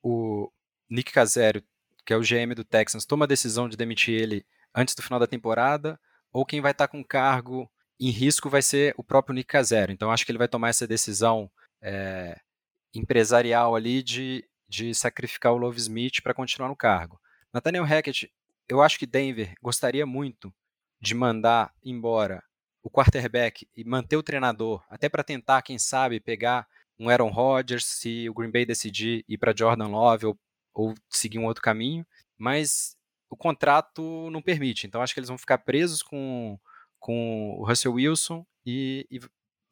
[0.02, 0.50] o
[0.88, 1.62] Nick Casério,
[2.04, 5.20] que é o GM do Texans, toma a decisão de demitir ele antes do final
[5.20, 5.98] da temporada,
[6.32, 7.70] ou quem vai estar com cargo
[8.00, 9.92] em risco vai ser o próprio Nick Casério.
[9.92, 12.40] Então acho que ele vai tomar essa decisão é,
[12.92, 17.20] empresarial ali de, de sacrificar o Love Smith para continuar no cargo.
[17.52, 18.32] Nathaniel Hackett,
[18.68, 20.52] eu acho que Denver gostaria muito
[21.00, 22.42] de mandar embora
[22.84, 26.68] o quarterback e manter o treinador, até para tentar, quem sabe, pegar
[27.00, 30.38] um Aaron Rodgers, se o Green Bay decidir ir para Jordan Love ou,
[30.74, 32.06] ou seguir um outro caminho,
[32.36, 32.94] mas
[33.30, 34.86] o contrato não permite.
[34.86, 36.58] Então acho que eles vão ficar presos com,
[37.00, 39.18] com o Russell Wilson e, e,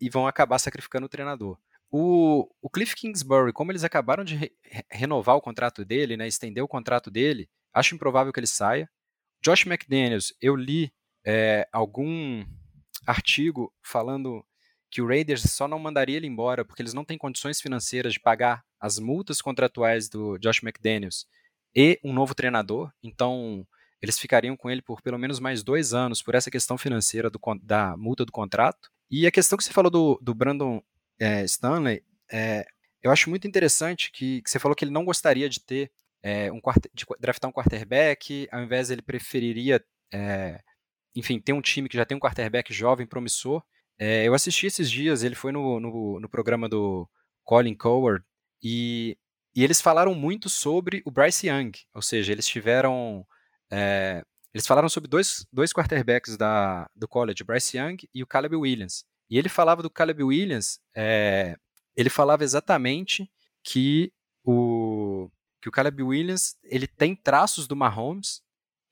[0.00, 1.58] e vão acabar sacrificando o treinador.
[1.90, 4.52] O, o, Cliff Kingsbury, como eles acabaram de re,
[4.90, 8.88] renovar o contrato dele, né, estender o contrato dele, acho improvável que ele saia.
[9.44, 10.90] Josh McDaniels, eu li
[11.26, 12.42] é, algum
[13.07, 14.44] artigo falando
[14.90, 18.20] que o Raiders só não mandaria ele embora porque eles não têm condições financeiras de
[18.20, 21.26] pagar as multas contratuais do Josh McDaniels
[21.74, 22.92] e um novo treinador.
[23.03, 23.66] Então,
[24.03, 27.40] eles ficariam com ele por pelo menos mais dois anos por essa questão financeira do,
[27.62, 28.90] da multa do contrato.
[29.11, 30.82] E a questão que você falou do, do Brandon
[31.18, 32.66] é, Stanley, é,
[33.03, 35.90] eu acho muito interessante que, que, você falou que ele não gostaria de ter
[36.22, 36.61] é, um
[36.92, 39.82] de draftar um quarterback, ao invés ele preferiria,
[40.12, 40.61] é,
[41.14, 43.62] enfim, ter um time que já tem um quarterback jovem, promissor.
[43.98, 47.08] É, eu assisti esses dias, ele foi no, no, no programa do
[47.44, 48.24] Colin Coward
[48.62, 49.16] e,
[49.54, 53.26] e, eles falaram muito sobre o Bryce Young, ou seja, eles tiveram.
[53.70, 58.26] É, eles falaram sobre dois, dois quarterbacks da, do college, o Bryce Young e o
[58.26, 59.04] Caleb Williams.
[59.30, 61.56] E ele falava do Caleb Williams, é,
[61.96, 63.30] ele falava exatamente
[63.64, 64.12] que
[64.44, 68.42] o, que o Caleb Williams ele tem traços do Mahomes,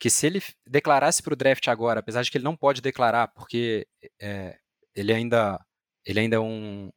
[0.00, 3.28] que se ele declarasse para o draft agora, apesar de que ele não pode declarar,
[3.28, 3.86] porque
[4.18, 4.58] é,
[4.94, 5.60] ele ainda
[6.06, 6.90] ele ainda é um,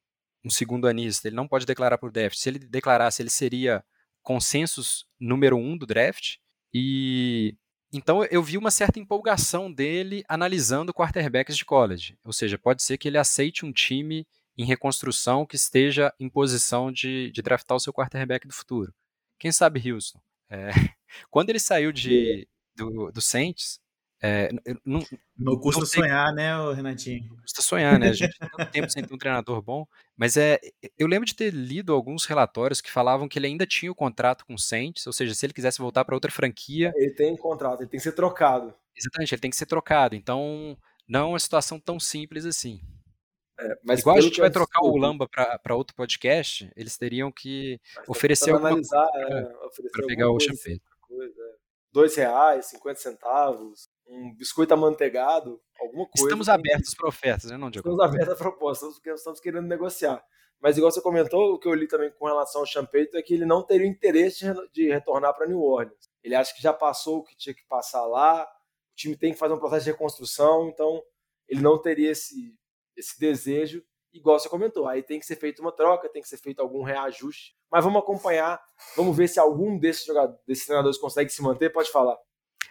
[0.46, 2.38] um segundo anista, ele não pode declarar para o draft.
[2.38, 3.84] Se ele declarasse, ele seria
[4.22, 6.38] consensus número um do draft.
[6.74, 7.58] E
[7.92, 12.18] então eu vi uma certa empolgação dele analisando quarterbacks de college.
[12.24, 14.26] Ou seja, pode ser que ele aceite um time
[14.58, 18.94] em reconstrução que esteja em posição de, de draftar o seu quarterback do futuro.
[19.38, 20.22] Quem sabe Houston?
[20.50, 20.70] É,
[21.30, 23.80] quando ele saiu de, do, do Saints,
[24.26, 24.50] é,
[24.86, 25.04] não,
[25.38, 27.28] não custa não sonhar, né, Renatinho?
[27.30, 28.08] Não custa sonhar, né?
[28.08, 29.86] A gente tem tanto tempo sem ter um treinador bom.
[30.16, 30.62] Mas é,
[30.98, 34.46] eu lembro de ter lido alguns relatórios que falavam que ele ainda tinha o contrato
[34.46, 36.94] com o Saints, ou seja, se ele quisesse voltar para outra franquia.
[36.96, 38.74] Ele tem contrato, ele tem que ser trocado.
[38.96, 40.16] Exatamente, ele tem que ser trocado.
[40.16, 42.80] Então, não é uma situação tão simples assim.
[43.60, 47.78] É, mas Igual a gente vai trocar o Lamba para outro podcast, eles teriam que
[48.08, 50.80] oferecer alguma analisar, coisa é, para pegar o champeiro.
[51.12, 51.43] É.
[51.94, 56.28] Dois reais, 50 centavos, um biscoito amanteigado, alguma coisa.
[56.28, 57.88] Estamos abertos para ofertas, né, não, Diogo?
[57.88, 60.26] Estamos abertos a propostas, porque estamos querendo negociar.
[60.60, 63.34] Mas igual você comentou, o que eu li também com relação ao Champeito é que
[63.34, 66.10] ele não teria interesse de retornar para New Orleans.
[66.24, 69.38] Ele acha que já passou o que tinha que passar lá, o time tem que
[69.38, 71.04] fazer um processo de reconstrução, então
[71.48, 72.58] ele não teria esse,
[72.96, 74.88] esse desejo, igual você comentou.
[74.88, 77.56] Aí tem que ser feita uma troca, tem que ser feito algum reajuste.
[77.74, 78.62] Mas vamos acompanhar,
[78.96, 81.72] vamos ver se algum desses jogadores, desses treinadores consegue se manter.
[81.72, 82.16] Pode falar.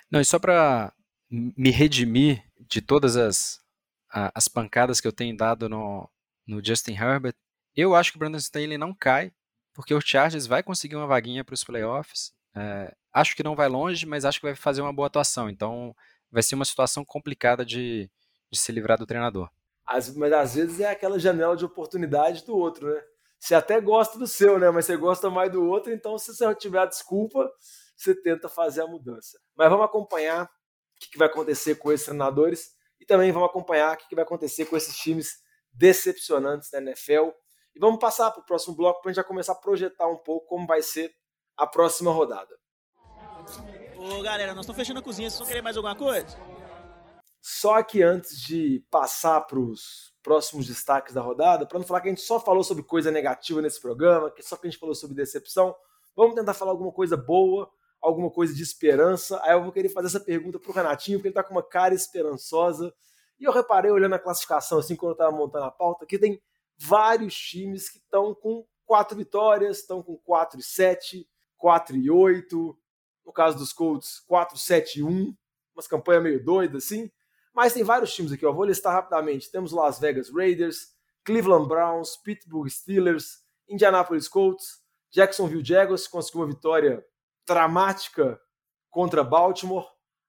[0.08, 0.92] Não, e só para
[1.28, 3.58] me redimir de todas as,
[4.08, 6.08] as pancadas que eu tenho dado no,
[6.46, 7.34] no Justin Herbert,
[7.74, 9.32] eu acho que o Brandon Staley não cai,
[9.74, 12.32] porque o Chargers vai conseguir uma vaguinha para os playoffs.
[12.54, 15.50] É, acho que não vai longe, mas acho que vai fazer uma boa atuação.
[15.50, 15.96] Então
[16.30, 18.08] vai ser uma situação complicada de,
[18.52, 19.50] de se livrar do treinador.
[19.84, 23.02] As, mas às vezes é aquela janela de oportunidade do outro, né?
[23.42, 24.70] Você até gosta do seu, né?
[24.70, 27.52] Mas você gosta mais do outro, então se você tiver a desculpa,
[27.96, 29.36] você tenta fazer a mudança.
[29.56, 30.48] Mas vamos acompanhar o
[31.10, 32.70] que vai acontecer com esses treinadores
[33.00, 35.40] e também vamos acompanhar o que vai acontecer com esses times
[35.72, 37.30] decepcionantes da NFL.
[37.74, 40.18] E vamos passar para o próximo bloco para a gente já começar a projetar um
[40.18, 41.12] pouco como vai ser
[41.56, 42.56] a próxima rodada.
[43.96, 46.38] Ô galera, nós estamos fechando a cozinha, vocês vão querer mais alguma coisa?
[47.40, 52.08] Só que antes de passar para os próximos destaques da rodada, para não falar que
[52.08, 54.94] a gente só falou sobre coisa negativa nesse programa, que só que a gente falou
[54.94, 55.74] sobre decepção,
[56.14, 57.68] vamos tentar falar alguma coisa boa,
[58.00, 59.40] alguma coisa de esperança.
[59.42, 61.94] Aí eu vou querer fazer essa pergunta pro Renatinho, porque ele tá com uma cara
[61.94, 62.92] esperançosa.
[63.38, 66.40] E eu reparei, olhando a classificação, assim, quando eu tava montando a pauta, que tem
[66.76, 72.78] vários times que estão com quatro vitórias, estão com 4 e 7, 4 e 8.
[73.24, 75.34] No caso dos Colts, 4, 7 e 1.
[75.74, 77.10] Umas campanhas meio doidas, assim.
[77.54, 78.52] Mas tem vários times aqui, ó.
[78.52, 79.50] Vou listar rapidamente.
[79.50, 80.94] Temos Las Vegas Raiders,
[81.24, 84.80] Cleveland Browns, Pittsburgh Steelers, Indianapolis Colts,
[85.10, 87.04] Jacksonville Jaguars, conseguiu uma vitória
[87.46, 88.40] dramática
[88.90, 89.86] contra Baltimore,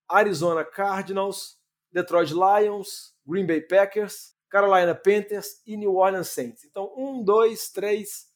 [0.09, 1.57] Arizona Cardinals,
[1.91, 6.63] Detroit Lions, Green Bay Packers, Carolina Panthers e New Orleans Saints.
[6.63, 8.28] Então, um, dois, três,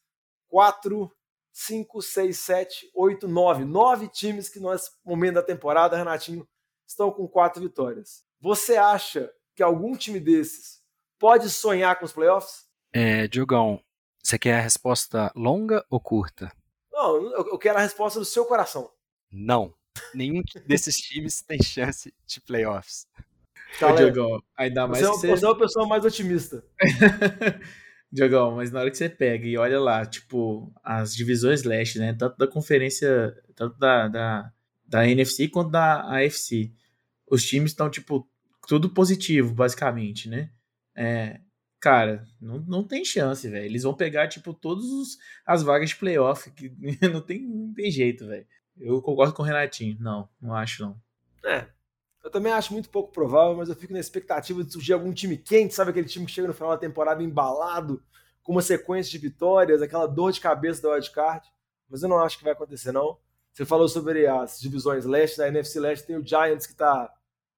[0.47, 1.11] quatro,
[1.51, 3.65] cinco, seis, sete, oito, nove.
[3.65, 6.47] Nove times que nesse momento da temporada, Renatinho,
[6.88, 8.26] estão com quatro vitórias.
[8.39, 10.81] Você acha que algum time desses
[11.17, 12.65] pode sonhar com os playoffs?
[12.93, 13.81] É, Diogão,
[14.23, 16.51] você quer a resposta longa ou curta?
[16.91, 18.91] Não, eu quero a resposta do seu coração.
[19.31, 19.73] Não.
[20.13, 23.07] Nenhum desses times tem chance de playoffs.
[23.79, 25.27] Tá, Diogão, ainda mais você, é que você...
[25.27, 26.63] você é uma pessoa mais otimista.
[28.11, 32.13] Diogão, mas na hora que você pega e olha lá, tipo, as divisões leste, né?
[32.13, 34.51] Tanto da conferência, tanto da, da,
[34.85, 36.73] da NFC quanto da AFC.
[37.30, 38.28] Os times estão, tipo,
[38.67, 40.49] tudo positivo, basicamente, né?
[40.95, 41.39] É,
[41.80, 43.65] cara, não, não tem chance, velho.
[43.65, 46.49] Eles vão pegar, tipo, todas as vagas de playoff.
[46.51, 46.71] Que
[47.11, 48.45] não, tem, não tem jeito, velho.
[48.80, 49.97] Eu concordo com o Renatinho.
[49.99, 51.01] Não, não acho, não.
[51.43, 51.67] É.
[52.23, 55.38] Eu também acho muito pouco provável, mas eu fico na expectativa de surgir algum time
[55.38, 58.03] quente, sabe aquele time que chega no final da temporada embalado,
[58.43, 61.47] com uma sequência de vitórias, aquela dor de cabeça da wildcard.
[61.89, 63.17] Mas eu não acho que vai acontecer, não.
[63.53, 67.11] Você falou sobre as divisões leste, da NFC leste tem o Giants que tá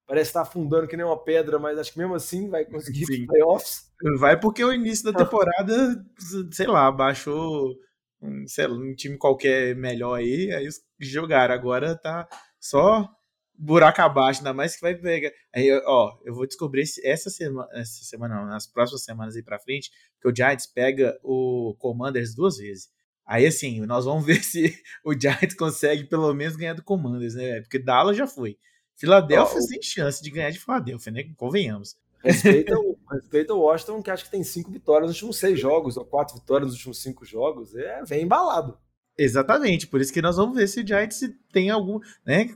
[0.10, 3.06] parece estar tá afundando que nem uma pedra, mas acho que mesmo assim vai conseguir
[3.06, 3.28] Sim.
[3.28, 3.92] playoffs.
[4.18, 6.04] Vai porque o início da temporada,
[6.52, 7.76] sei lá, baixou
[8.20, 10.68] um, sei lá, um time qualquer melhor aí, aí
[11.00, 11.54] jogaram.
[11.54, 12.28] Agora tá
[12.60, 13.08] só
[13.54, 15.32] buraco abaixo, ainda mais que vai pegar.
[15.54, 19.60] Aí, ó, eu vou descobrir essa semana, essa semana não, nas próximas semanas aí pra
[19.60, 22.90] frente, que o Giants pega o Commanders duas vezes.
[23.28, 27.62] Aí, assim, nós vamos ver se o Giants consegue pelo menos ganhar do Commanders, né?
[27.62, 28.58] Porque Dallas já foi.
[29.00, 31.24] Filadélfia oh, sem chance de ganhar de Filadélfia, né?
[31.38, 31.96] Convenhamos.
[32.22, 35.96] Respeita o, respeita o Washington, que acho que tem cinco vitórias nos últimos seis jogos,
[35.96, 37.74] ou quatro vitórias nos últimos cinco jogos.
[37.74, 38.78] É, vem embalado.
[39.18, 41.22] Exatamente, por isso que nós vamos ver se o Giants
[41.52, 42.54] tem algum, né?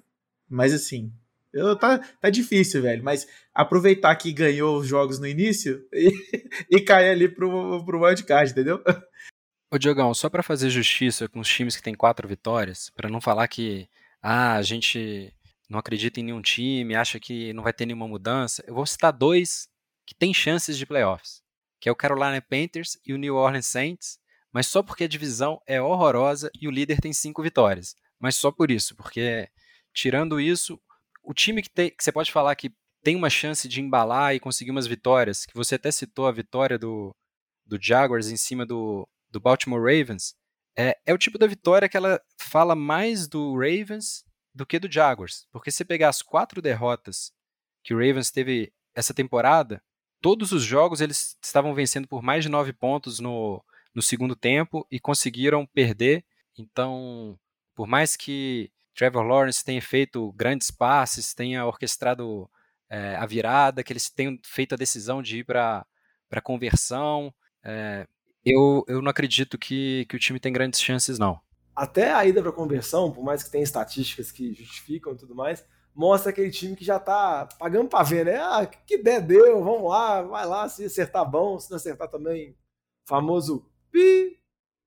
[0.50, 1.14] Mas assim,
[1.54, 3.02] eu, tá, tá difícil, velho.
[3.02, 6.12] Mas aproveitar que ganhou os jogos no início e,
[6.70, 8.84] e cair ali pro, pro wildcard, entendeu?
[9.72, 13.22] Ô Diogão, só para fazer justiça com os times que têm quatro vitórias, para não
[13.22, 13.88] falar que
[14.22, 15.34] ah, a gente
[15.74, 19.12] não acredita em nenhum time, acha que não vai ter nenhuma mudança, eu vou citar
[19.12, 19.68] dois
[20.06, 21.42] que têm chances de playoffs,
[21.82, 24.20] que é o Carolina Panthers e o New Orleans Saints,
[24.54, 27.96] mas só porque a divisão é horrorosa e o líder tem cinco vitórias.
[28.20, 29.50] Mas só por isso, porque
[29.92, 30.80] tirando isso,
[31.24, 32.72] o time que, tem, que você pode falar que
[33.02, 36.78] tem uma chance de embalar e conseguir umas vitórias, que você até citou a vitória
[36.78, 37.12] do,
[37.66, 40.36] do Jaguars em cima do, do Baltimore Ravens,
[40.78, 44.24] é, é o tipo da vitória que ela fala mais do Ravens
[44.54, 45.48] do que do Jaguars.
[45.52, 47.32] Porque se pegar as quatro derrotas
[47.84, 49.82] que o Ravens teve essa temporada,
[50.22, 54.88] todos os jogos eles estavam vencendo por mais de nove pontos no, no segundo tempo
[54.90, 56.24] e conseguiram perder.
[56.58, 57.38] Então,
[57.76, 62.50] por mais que Trevor Lawrence tenha feito grandes passes, tenha orquestrado
[62.90, 65.86] é, a virada, que eles tenham feito a decisão de ir para
[66.32, 67.34] a conversão,
[67.64, 68.08] é,
[68.46, 71.40] eu, eu não acredito que, que o time tem grandes chances, não.
[71.76, 75.66] Até a ida para conversão, por mais que tenha estatísticas que justificam e tudo mais,
[75.96, 78.38] mostra aquele time que já tá pagando para ver, né?
[78.38, 82.56] Ah, que ideia deu, vamos lá, vai lá, se acertar bom, se não acertar também,
[83.06, 84.40] famoso pi,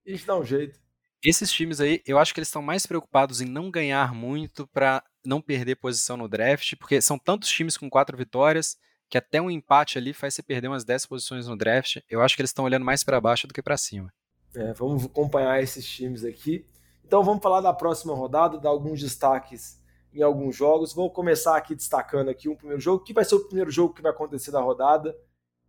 [0.07, 0.79] a gente dá um jeito.
[1.25, 5.03] Esses times aí, eu acho que eles estão mais preocupados em não ganhar muito para
[5.25, 8.77] não perder posição no draft, porque são tantos times com quatro vitórias
[9.09, 11.99] que até um empate ali faz você perder umas 10 posições no draft.
[12.09, 14.13] Eu acho que eles estão olhando mais para baixo do que para cima.
[14.55, 16.65] É, vamos acompanhar esses times aqui.
[17.07, 19.81] Então vamos falar da próxima rodada, dar alguns destaques
[20.13, 20.93] em alguns jogos.
[20.93, 24.03] Vou começar aqui destacando aqui um primeiro jogo, que vai ser o primeiro jogo que
[24.03, 25.17] vai acontecer da rodada,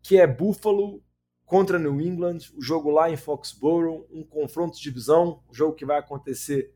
[0.02, 1.04] que é Buffalo
[1.46, 5.86] contra New England, o jogo lá em Foxborough, um confronto de divisão, o jogo que
[5.86, 6.74] vai acontecer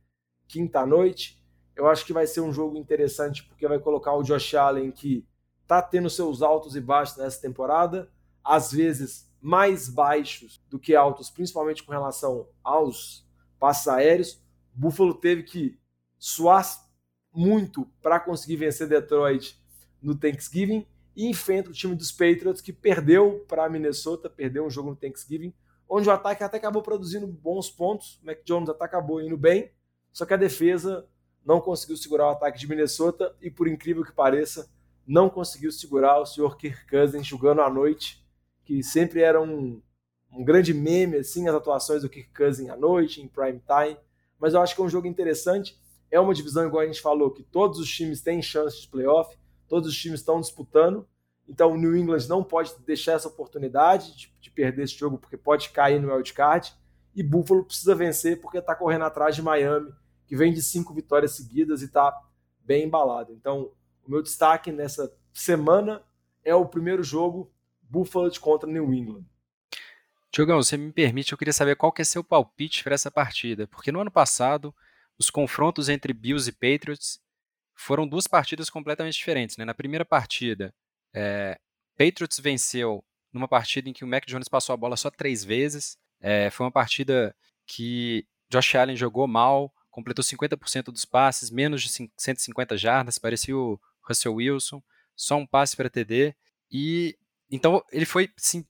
[0.47, 1.43] quinta noite.
[1.76, 5.28] Eu acho que vai ser um jogo interessante porque vai colocar o Josh Allen que
[5.64, 8.12] está tendo seus altos e baixos nessa temporada,
[8.43, 13.28] às vezes mais baixos do que altos, principalmente com relação aos
[13.59, 14.40] passos aéreos.
[14.74, 15.80] Buffalo teve que
[16.17, 16.65] suar
[17.34, 19.59] muito para conseguir vencer Detroit
[20.01, 24.91] no Thanksgiving e enfrenta o time dos Patriots que perdeu para Minnesota, perdeu um jogo
[24.91, 25.53] no Thanksgiving,
[25.88, 29.72] onde o ataque até acabou produzindo bons pontos, o Mac Jones até acabou indo bem,
[30.11, 31.07] só que a defesa
[31.45, 34.69] não conseguiu segurar o ataque de Minnesota e por incrível que pareça,
[35.05, 38.24] não conseguiu segurar o senhor Kirk Cousins jogando à noite,
[38.63, 39.82] que sempre era um,
[40.32, 43.97] um grande meme, assim, as atuações do Kirk Cousins à noite, em prime time.
[44.41, 45.79] Mas eu acho que é um jogo interessante.
[46.09, 49.37] É uma divisão, igual a gente falou, que todos os times têm chance de playoff,
[49.67, 51.07] todos os times estão disputando.
[51.47, 55.37] Então o New England não pode deixar essa oportunidade de, de perder esse jogo, porque
[55.37, 56.73] pode cair no wildcard.
[57.13, 59.93] E Buffalo precisa vencer porque está correndo atrás de Miami,
[60.25, 62.11] que vem de cinco vitórias seguidas e está
[62.61, 63.33] bem embalado.
[63.33, 63.71] Então,
[64.03, 66.01] o meu destaque nessa semana
[66.43, 69.25] é o primeiro jogo Buffalo contra New England.
[70.32, 73.67] Diogão, você me permite, eu queria saber qual que é seu palpite para essa partida,
[73.67, 74.73] porque no ano passado
[75.19, 77.19] os confrontos entre Bills e Patriots
[77.75, 79.57] foram duas partidas completamente diferentes.
[79.57, 79.65] Né?
[79.65, 80.73] Na primeira partida,
[81.13, 81.59] é,
[81.97, 83.03] Patriots venceu
[83.34, 85.97] numa partida em que o Mac Jones passou a bola só três vezes.
[86.19, 92.09] É, foi uma partida que Josh Allen jogou mal, completou 50% dos passes, menos de
[92.17, 94.82] 150 jardas, parecia o Russell Wilson,
[95.15, 96.34] só um passe para TD.
[96.71, 97.17] E
[97.49, 98.29] então ele foi.
[98.38, 98.65] Sim,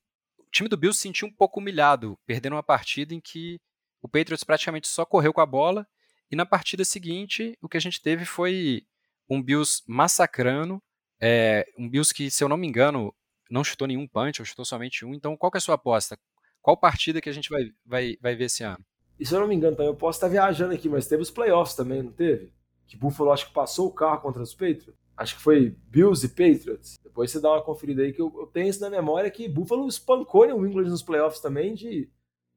[0.52, 3.60] time do Bills se sentiu um pouco humilhado, perdendo uma partida em que
[4.02, 5.88] o Patriots praticamente só correu com a bola.
[6.30, 8.84] E na partida seguinte, o que a gente teve foi
[9.30, 10.82] um Bills massacrando.
[11.20, 13.14] É, um Bills que, se eu não me engano,
[13.50, 15.14] não chutou nenhum punch, ou chutou somente um.
[15.14, 16.18] Então, qual é a sua aposta?
[16.62, 18.84] Qual partida que a gente vai, vai, vai ver esse ano?
[19.20, 21.76] E se eu não me engano, eu posso estar viajando aqui, mas teve os playoffs
[21.76, 22.52] também, não teve?
[22.88, 25.01] Que Buffalo acho que passou o carro contra os Patriots.
[25.22, 27.00] Acho que foi Bills e Patriots.
[27.04, 29.88] Depois você dá uma conferida aí que eu, eu tenho isso na memória que Buffalo
[29.88, 32.10] espancou o England nos playoffs também de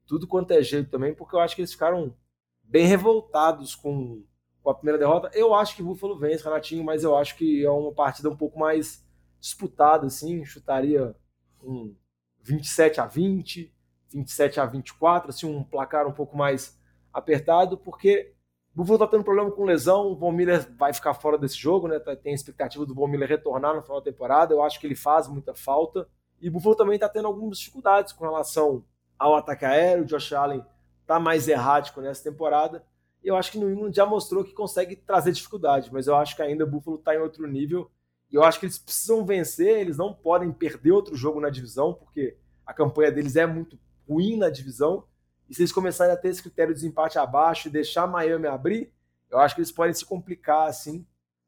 [0.07, 2.17] tudo quanto é jeito também, porque eu acho que eles ficaram
[2.63, 4.23] bem revoltados com,
[4.63, 5.29] com a primeira derrota.
[5.35, 8.57] Eu acho que Buffalo vence, Renatinho, mas eu acho que é uma partida um pouco
[8.57, 9.05] mais
[9.39, 11.15] disputada, assim, chutaria
[11.61, 11.95] um
[12.41, 13.71] 27 a 20,
[14.11, 16.75] 27 a 24, assim, um placar um pouco mais
[17.13, 18.34] apertado, porque
[18.75, 21.97] Buffalo tá tendo problema com lesão, o Von Miller vai ficar fora desse jogo, né?
[21.97, 24.53] Tá, tem a expectativa do Von Miller retornar no final da temporada.
[24.53, 26.07] Eu acho que ele faz muita falta.
[26.41, 28.83] E o Buffalo também tá tendo algumas dificuldades com relação
[29.17, 30.03] ao ataque aéreo.
[30.03, 30.61] O Josh Allen
[31.07, 32.83] tá mais errático nessa temporada.
[33.23, 36.41] Eu acho que no England já mostrou que consegue trazer dificuldade, mas eu acho que
[36.41, 37.89] ainda o Buffalo tá em outro nível.
[38.29, 41.93] E eu acho que eles precisam vencer, eles não podem perder outro jogo na divisão,
[41.93, 45.05] porque a campanha deles é muito ruim na divisão.
[45.49, 48.91] E se eles começarem a ter esse critério de desempate abaixo e deixar Miami abrir,
[49.29, 51.05] eu acho que eles podem se complicar assim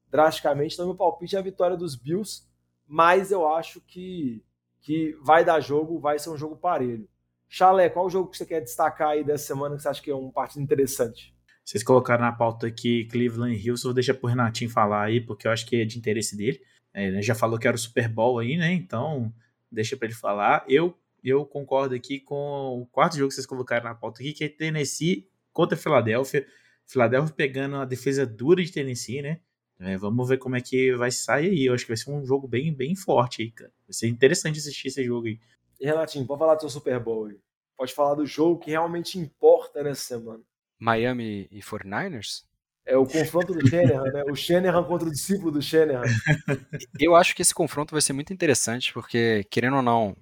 [0.09, 0.73] drasticamente.
[0.73, 2.43] Então, meu palpite é a vitória dos Bills,
[2.87, 4.43] mas eu acho que,
[4.81, 7.07] que vai dar jogo, vai ser um jogo parelho.
[7.49, 10.11] Chalé, qual o jogo que você quer destacar aí dessa semana que você acha que
[10.11, 11.33] é um partido interessante?
[11.63, 15.47] Vocês colocaram na pauta aqui Cleveland e Houston, vou deixar pro Renatinho falar aí, porque
[15.47, 16.61] eu acho que é de interesse dele.
[16.93, 18.71] É, ele já falou que era o Super Bowl aí, né?
[18.71, 19.33] Então,
[19.71, 20.65] deixa para ele falar.
[20.67, 24.43] Eu eu concordo aqui com o quarto jogo que vocês colocaram na pauta aqui, que
[24.43, 26.45] é Tennessee contra Filadélfia.
[26.85, 29.41] Filadélfia pegando a defesa dura de Tennessee, né?
[29.79, 31.65] É, vamos ver como é que vai sair aí.
[31.65, 33.71] Eu acho que vai ser um jogo bem, bem forte aí, cara.
[33.87, 35.39] Vai ser interessante assistir esse jogo aí.
[35.79, 37.39] E Renatinho, pode falar do seu Super Bowl aí.
[37.77, 40.41] Pode falar do jogo que realmente importa nessa semana.
[40.79, 42.43] Miami e 49ers?
[42.85, 44.23] É o confronto do Shanahan, né?
[44.29, 46.03] O Shanahan contra o discípulo do Shanahan.
[46.99, 50.15] Eu acho que esse confronto vai ser muito interessante, porque, querendo ou não,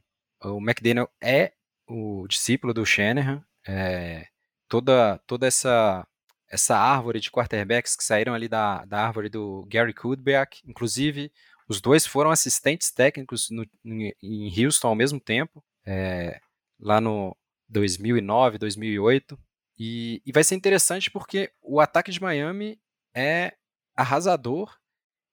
[0.52, 1.54] o McDaniel é
[1.88, 3.44] o discípulo do Shanahan.
[3.68, 4.28] É,
[4.68, 6.08] toda toda essa
[6.48, 11.32] essa árvore de quarterbacks que saíram ali da, da árvore do Gary Kubiak, inclusive
[11.68, 16.40] os dois foram assistentes técnicos no, em Houston ao mesmo tempo, é,
[16.80, 17.36] lá no
[17.70, 19.38] 2009, 2008.
[19.78, 22.80] E, e vai ser interessante porque o ataque de Miami
[23.14, 23.54] é
[23.96, 24.78] arrasador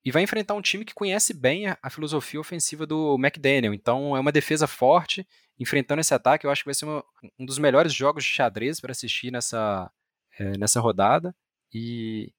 [0.05, 3.73] e vai enfrentar um time que conhece bem a, a, filosofia ofensiva do McDaniel.
[3.73, 5.27] Então é uma defesa forte,
[5.59, 6.45] enfrentando esse ataque.
[6.45, 7.05] Eu acho que vai ser uma,
[7.39, 9.91] um dos melhores jogos de xadrez para assistir nessa,
[10.39, 11.35] é, nessa rodada.
[11.73, 12.33] E,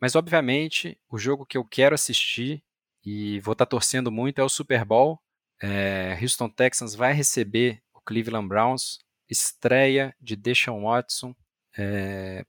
[0.00, 2.62] mas obviamente o jogo que eu quero assistir
[3.04, 5.18] e vou estar tá torcendo muito é o Super Bowl.
[5.62, 8.98] É, Houston Texans vai receber o Cleveland Browns,
[9.28, 11.34] estreia de Deshaun Watson.
[11.78, 12.44] É,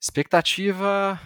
[0.00, 1.20] expectativa,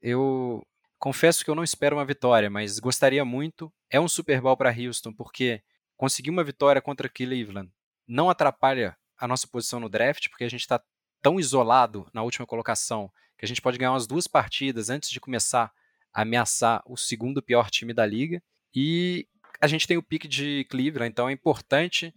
[0.00, 0.66] eu
[0.98, 3.72] confesso que eu não espero uma vitória, mas gostaria muito.
[3.90, 5.62] É um Super Bowl para Houston, porque
[5.96, 7.70] conseguir uma vitória contra Cleveland
[8.06, 10.80] não atrapalha a nossa posição no draft, porque a gente está
[11.22, 15.20] tão isolado na última colocação que a gente pode ganhar umas duas partidas antes de
[15.20, 15.72] começar
[16.12, 18.42] a ameaçar o segundo pior time da liga.
[18.74, 19.26] E
[19.60, 22.14] a gente tem o pique de Cleveland, então é importante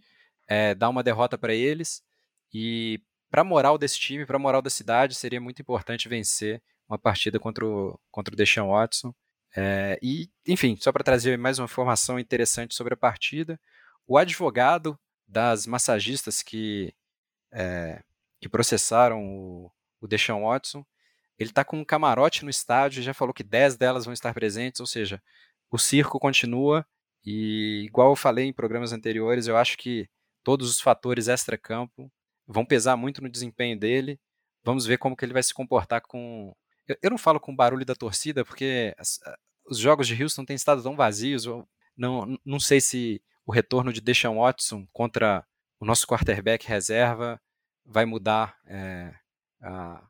[0.48, 2.02] é, dar uma derrota para eles.
[2.52, 3.00] E
[3.30, 6.98] para a moral desse time, para a moral da cidade, seria muito importante vencer uma
[6.98, 9.14] partida contra o, contra o Deshaun Watson.
[9.56, 13.58] É, e, enfim, só para trazer mais uma informação interessante sobre a partida,
[14.06, 16.92] o advogado das massagistas que,
[17.52, 18.02] é,
[18.40, 20.84] que processaram o, o Deshaun Watson,
[21.38, 24.80] ele está com um camarote no estádio, já falou que 10 delas vão estar presentes,
[24.80, 25.22] ou seja,
[25.70, 26.84] o circo continua
[27.24, 30.08] e, igual eu falei em programas anteriores, eu acho que
[30.42, 32.10] todos os fatores extra-campo
[32.46, 34.18] vão pesar muito no desempenho dele.
[34.64, 36.54] Vamos ver como que ele vai se comportar com
[36.90, 39.20] eu, eu não falo com barulho da torcida, porque as,
[39.66, 41.46] os jogos de Houston têm estado tão vazios.
[41.96, 45.46] não, não sei se o retorno de Deshaun Watson contra
[45.78, 47.40] o nosso quarterback reserva
[47.84, 49.14] vai mudar, é,
[49.62, 50.04] a,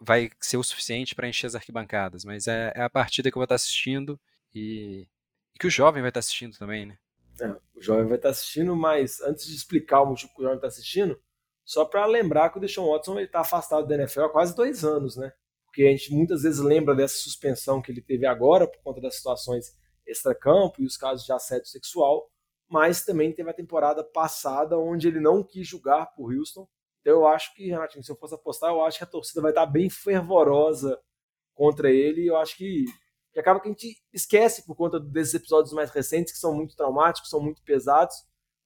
[0.00, 2.24] vai ser o suficiente para encher as arquibancadas.
[2.24, 4.20] Mas é, é, a partida que eu vou estar assistindo
[4.54, 5.06] e,
[5.54, 6.98] e que o jovem vai estar assistindo também, né?
[7.40, 10.56] É, o jovem vai estar assistindo, mas antes de explicar o motivo que o jovem
[10.56, 11.20] está assistindo,
[11.64, 15.16] só para lembrar que o Deshaun Watson está afastado da NFL há quase dois anos,
[15.16, 15.32] né?
[15.76, 19.16] Porque a gente muitas vezes lembra dessa suspensão que ele teve agora por conta das
[19.16, 22.30] situações extracampo e os casos de assédio sexual,
[22.66, 26.66] mas também teve a temporada passada onde ele não quis julgar por Houston.
[27.02, 29.50] Então eu acho que, Renatinho, se eu fosse apostar, eu acho que a torcida vai
[29.50, 30.98] estar bem fervorosa
[31.52, 32.26] contra ele.
[32.26, 32.86] Eu acho que,
[33.34, 36.74] que acaba que a gente esquece por conta desses episódios mais recentes, que são muito
[36.74, 38.16] traumáticos, são muito pesados,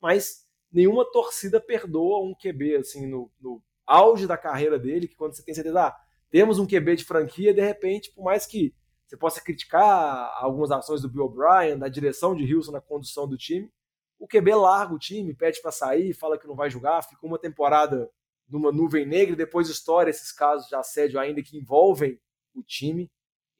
[0.01, 5.35] mas nenhuma torcida perdoa um QB assim no, no auge da carreira dele, que quando
[5.35, 8.75] você tem certeza, ah, temos um QB de franquia, de repente, por mais que
[9.07, 13.37] você possa criticar algumas ações do Bill O'Brien, da direção de Houston na condução do
[13.37, 13.71] time,
[14.19, 17.39] o QB larga o time, pede para sair, fala que não vai jogar, fica uma
[17.39, 18.09] temporada
[18.51, 22.21] numa nuvem negra depois estoura esses casos de assédio ainda que envolvem
[22.55, 23.11] o time.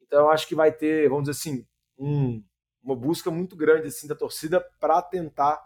[0.01, 1.65] Então eu acho que vai ter, vamos dizer assim,
[1.97, 2.43] um,
[2.83, 5.59] uma busca muito grande assim da torcida para tentar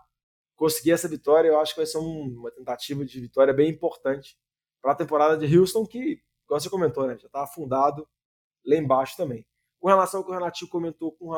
[0.56, 1.50] conseguir essa vitória.
[1.50, 4.38] Eu acho que vai ser um, uma tentativa de vitória bem importante
[4.82, 8.08] para a temporada de Houston, que, como você comentou, né, já está afundado
[8.66, 9.46] lá embaixo também.
[9.80, 11.32] Com relação ao que o Renatinho comentou com,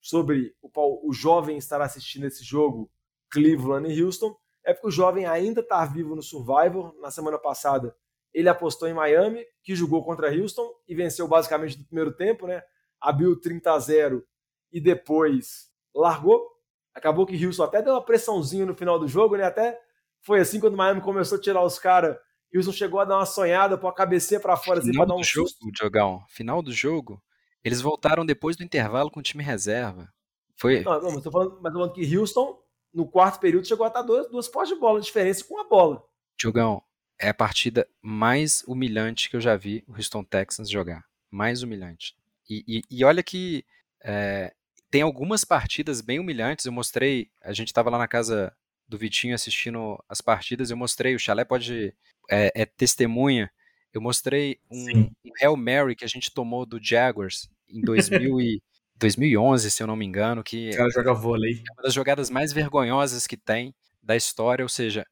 [0.00, 2.90] sobre o, o jovem estar assistindo esse jogo
[3.30, 6.94] Cleveland e Houston, é porque o jovem ainda está vivo no Survivor.
[7.00, 7.94] Na semana passada,
[8.32, 12.62] ele apostou em Miami, que jogou contra Houston e venceu basicamente no primeiro tempo, né?
[13.00, 14.24] Abriu 30 a 0
[14.72, 16.46] e depois largou.
[16.94, 19.44] Acabou que Houston até deu uma pressãozinha no final do jogo, né?
[19.44, 19.80] Até
[20.22, 22.16] foi assim quando Miami começou a tirar os caras.
[22.54, 25.18] Houston chegou a dar uma sonhada, pôr a cabeça para fora, assim, final pra dar
[25.18, 27.22] um do jogo, Diogão, final do jogo,
[27.62, 30.12] eles voltaram depois do intervalo com o time reserva.
[30.56, 30.82] Foi.
[30.82, 32.58] Não, não mas tô falando, mas tô falando que Houston,
[32.92, 36.02] no quarto período, chegou a estar duas, duas pós de bola diferença com a bola.
[36.38, 36.82] Diogão,
[37.18, 41.04] é a partida mais humilhante que eu já vi o Houston Texans jogar.
[41.30, 42.16] Mais humilhante.
[42.48, 43.64] E, e, e olha que
[44.02, 44.52] é,
[44.90, 46.64] tem algumas partidas bem humilhantes.
[46.64, 48.52] Eu mostrei, a gente estava lá na casa
[48.88, 51.94] do Vitinho assistindo as partidas, eu mostrei, o Chalé pode,
[52.30, 53.50] é, é testemunha,
[53.92, 58.62] eu mostrei um, um Hail Mary que a gente tomou do Jaguars em 2000 e,
[59.00, 61.62] 2011, se eu não me engano, que cara joga vôlei.
[61.66, 65.06] é uma das jogadas mais vergonhosas que tem da história, ou seja,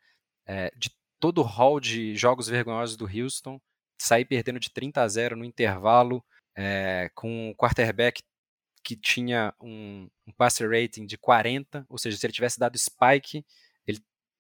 [0.47, 3.59] é, de todo o hall de jogos vergonhosos do Houston,
[3.99, 6.23] sair perdendo de 30 a 0 no intervalo,
[6.55, 8.23] é, com um quarterback
[8.85, 13.45] que tinha um, um passer rating de 40, ou seja, se ele tivesse dado spike,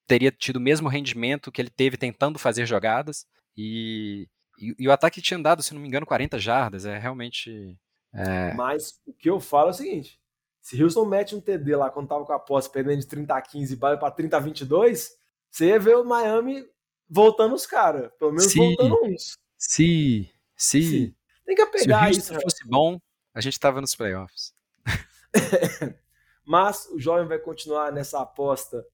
[0.09, 4.26] teria tido o mesmo rendimento que ele teve tentando fazer jogadas, e,
[4.59, 7.78] e, e o ataque tinha dado, se não me engano, 40 jardas, é realmente...
[8.12, 8.54] É...
[8.54, 10.18] Mas o que eu falo é o seguinte,
[10.62, 13.42] se Houston mete um TD lá quando tava com a posse perdendo de 30 a
[13.42, 15.11] 15 e vai para 30 a 22,
[15.50, 16.66] você ia ver o Miami
[17.09, 18.74] voltando os caras, pelo menos Sim.
[18.74, 19.36] voltando uns.
[19.56, 20.82] Sim, sim.
[20.82, 21.14] Sim.
[21.44, 22.32] Tem que Se o apegar Houston isso.
[22.32, 22.40] né?
[22.42, 22.98] fosse bom,
[23.34, 24.54] a gente tava nos playoffs.
[26.46, 28.84] Mas o jovem vai continuar nessa aposta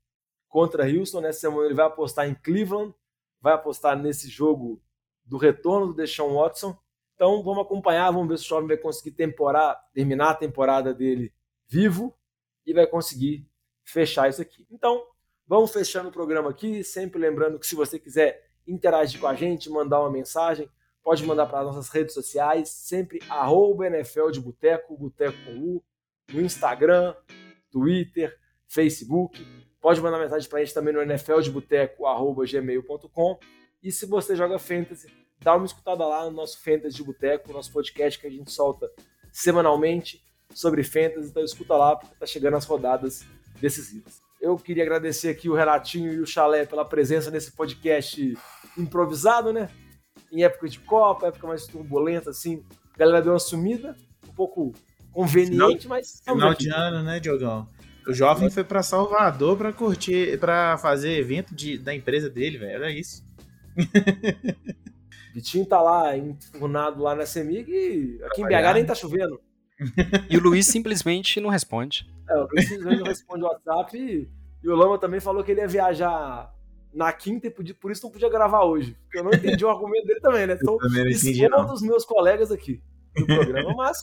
[0.55, 1.21] contra Houston.
[1.21, 2.95] Nessa semana ele vai apostar em Cleveland,
[3.41, 4.81] vai apostar nesse jogo
[5.25, 6.79] do retorno do Deshaun Watson.
[7.17, 11.35] Então vamos acompanhar, vamos ver se o jovem vai conseguir temporar, terminar a temporada dele
[11.67, 12.17] vivo
[12.65, 13.51] e vai conseguir
[13.83, 14.65] fechar isso aqui.
[14.71, 15.05] Então
[15.45, 19.69] vamos fechando o programa aqui, sempre lembrando que se você quiser interagir com a gente,
[19.69, 20.71] mandar uma mensagem,
[21.03, 25.85] pode mandar para as nossas redes sociais, sempre arroba NFL de Boteco, Boteco com U,
[26.33, 27.13] no Instagram,
[27.73, 28.39] Twitter,
[28.69, 29.64] Facebook.
[29.85, 33.39] Pode mandar mensagem para a gente também no nfldeboteco.gmail.com
[33.83, 35.13] E se você joga Fantasy,
[35.43, 38.91] dá uma escutada lá no nosso Fantasy de Boteco, nosso podcast que a gente solta
[39.31, 40.25] semanalmente
[40.55, 41.29] sobre Fantasy.
[41.29, 43.27] Então escuta lá, porque tá chegando as rodadas
[43.61, 44.23] decisivas.
[44.41, 48.39] Eu queria agradecer aqui o Renatinho e o Chalé pela presença nesse podcast
[48.79, 49.69] improvisado, né?
[50.33, 52.65] Em época de Copa, época mais turbulenta, assim.
[52.95, 53.95] A galera deu uma sumida,
[54.27, 54.73] um pouco
[55.13, 56.15] conveniente, mas.
[56.15, 56.65] estamos Final aqui.
[56.65, 57.69] de ano, né, Diogão?
[58.07, 62.73] O jovem foi pra Salvador pra curtir, pra fazer evento de, da empresa dele, velho.
[62.73, 63.25] Era isso.
[65.35, 69.41] Vitinho tá lá, enfurnado lá na Semig e aqui em BH nem tá chovendo.
[70.31, 72.09] E o Luiz simplesmente não responde.
[72.29, 74.29] É, o Luiz simplesmente não responde o WhatsApp e,
[74.63, 76.55] e o Lama também falou que ele ia viajar
[76.93, 78.97] na quinta e por isso não podia gravar hoje.
[79.05, 80.57] Porque eu não entendi o argumento dele também, né?
[80.61, 80.79] Então,
[81.09, 82.81] expondo dos meus colegas aqui
[83.17, 83.75] do programa.
[83.75, 83.99] Mas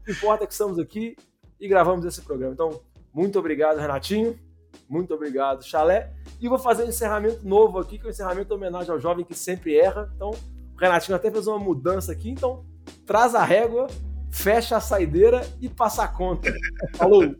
[0.00, 1.16] o que importa é que estamos aqui
[1.58, 2.52] e gravamos esse programa.
[2.52, 2.82] Então,
[3.16, 4.38] muito obrigado, Renatinho.
[4.86, 6.12] Muito obrigado, Chalé.
[6.38, 9.24] E vou fazer um encerramento novo aqui, que é um encerramento em homenagem ao jovem
[9.24, 10.12] que sempre erra.
[10.14, 12.28] Então, o Renatinho até fez uma mudança aqui.
[12.28, 12.66] Então,
[13.06, 13.86] traz a régua,
[14.30, 16.52] fecha a saideira e passa a conta.
[16.94, 17.34] Falou!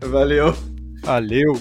[0.00, 0.52] Valeu.
[1.04, 1.52] Valeu!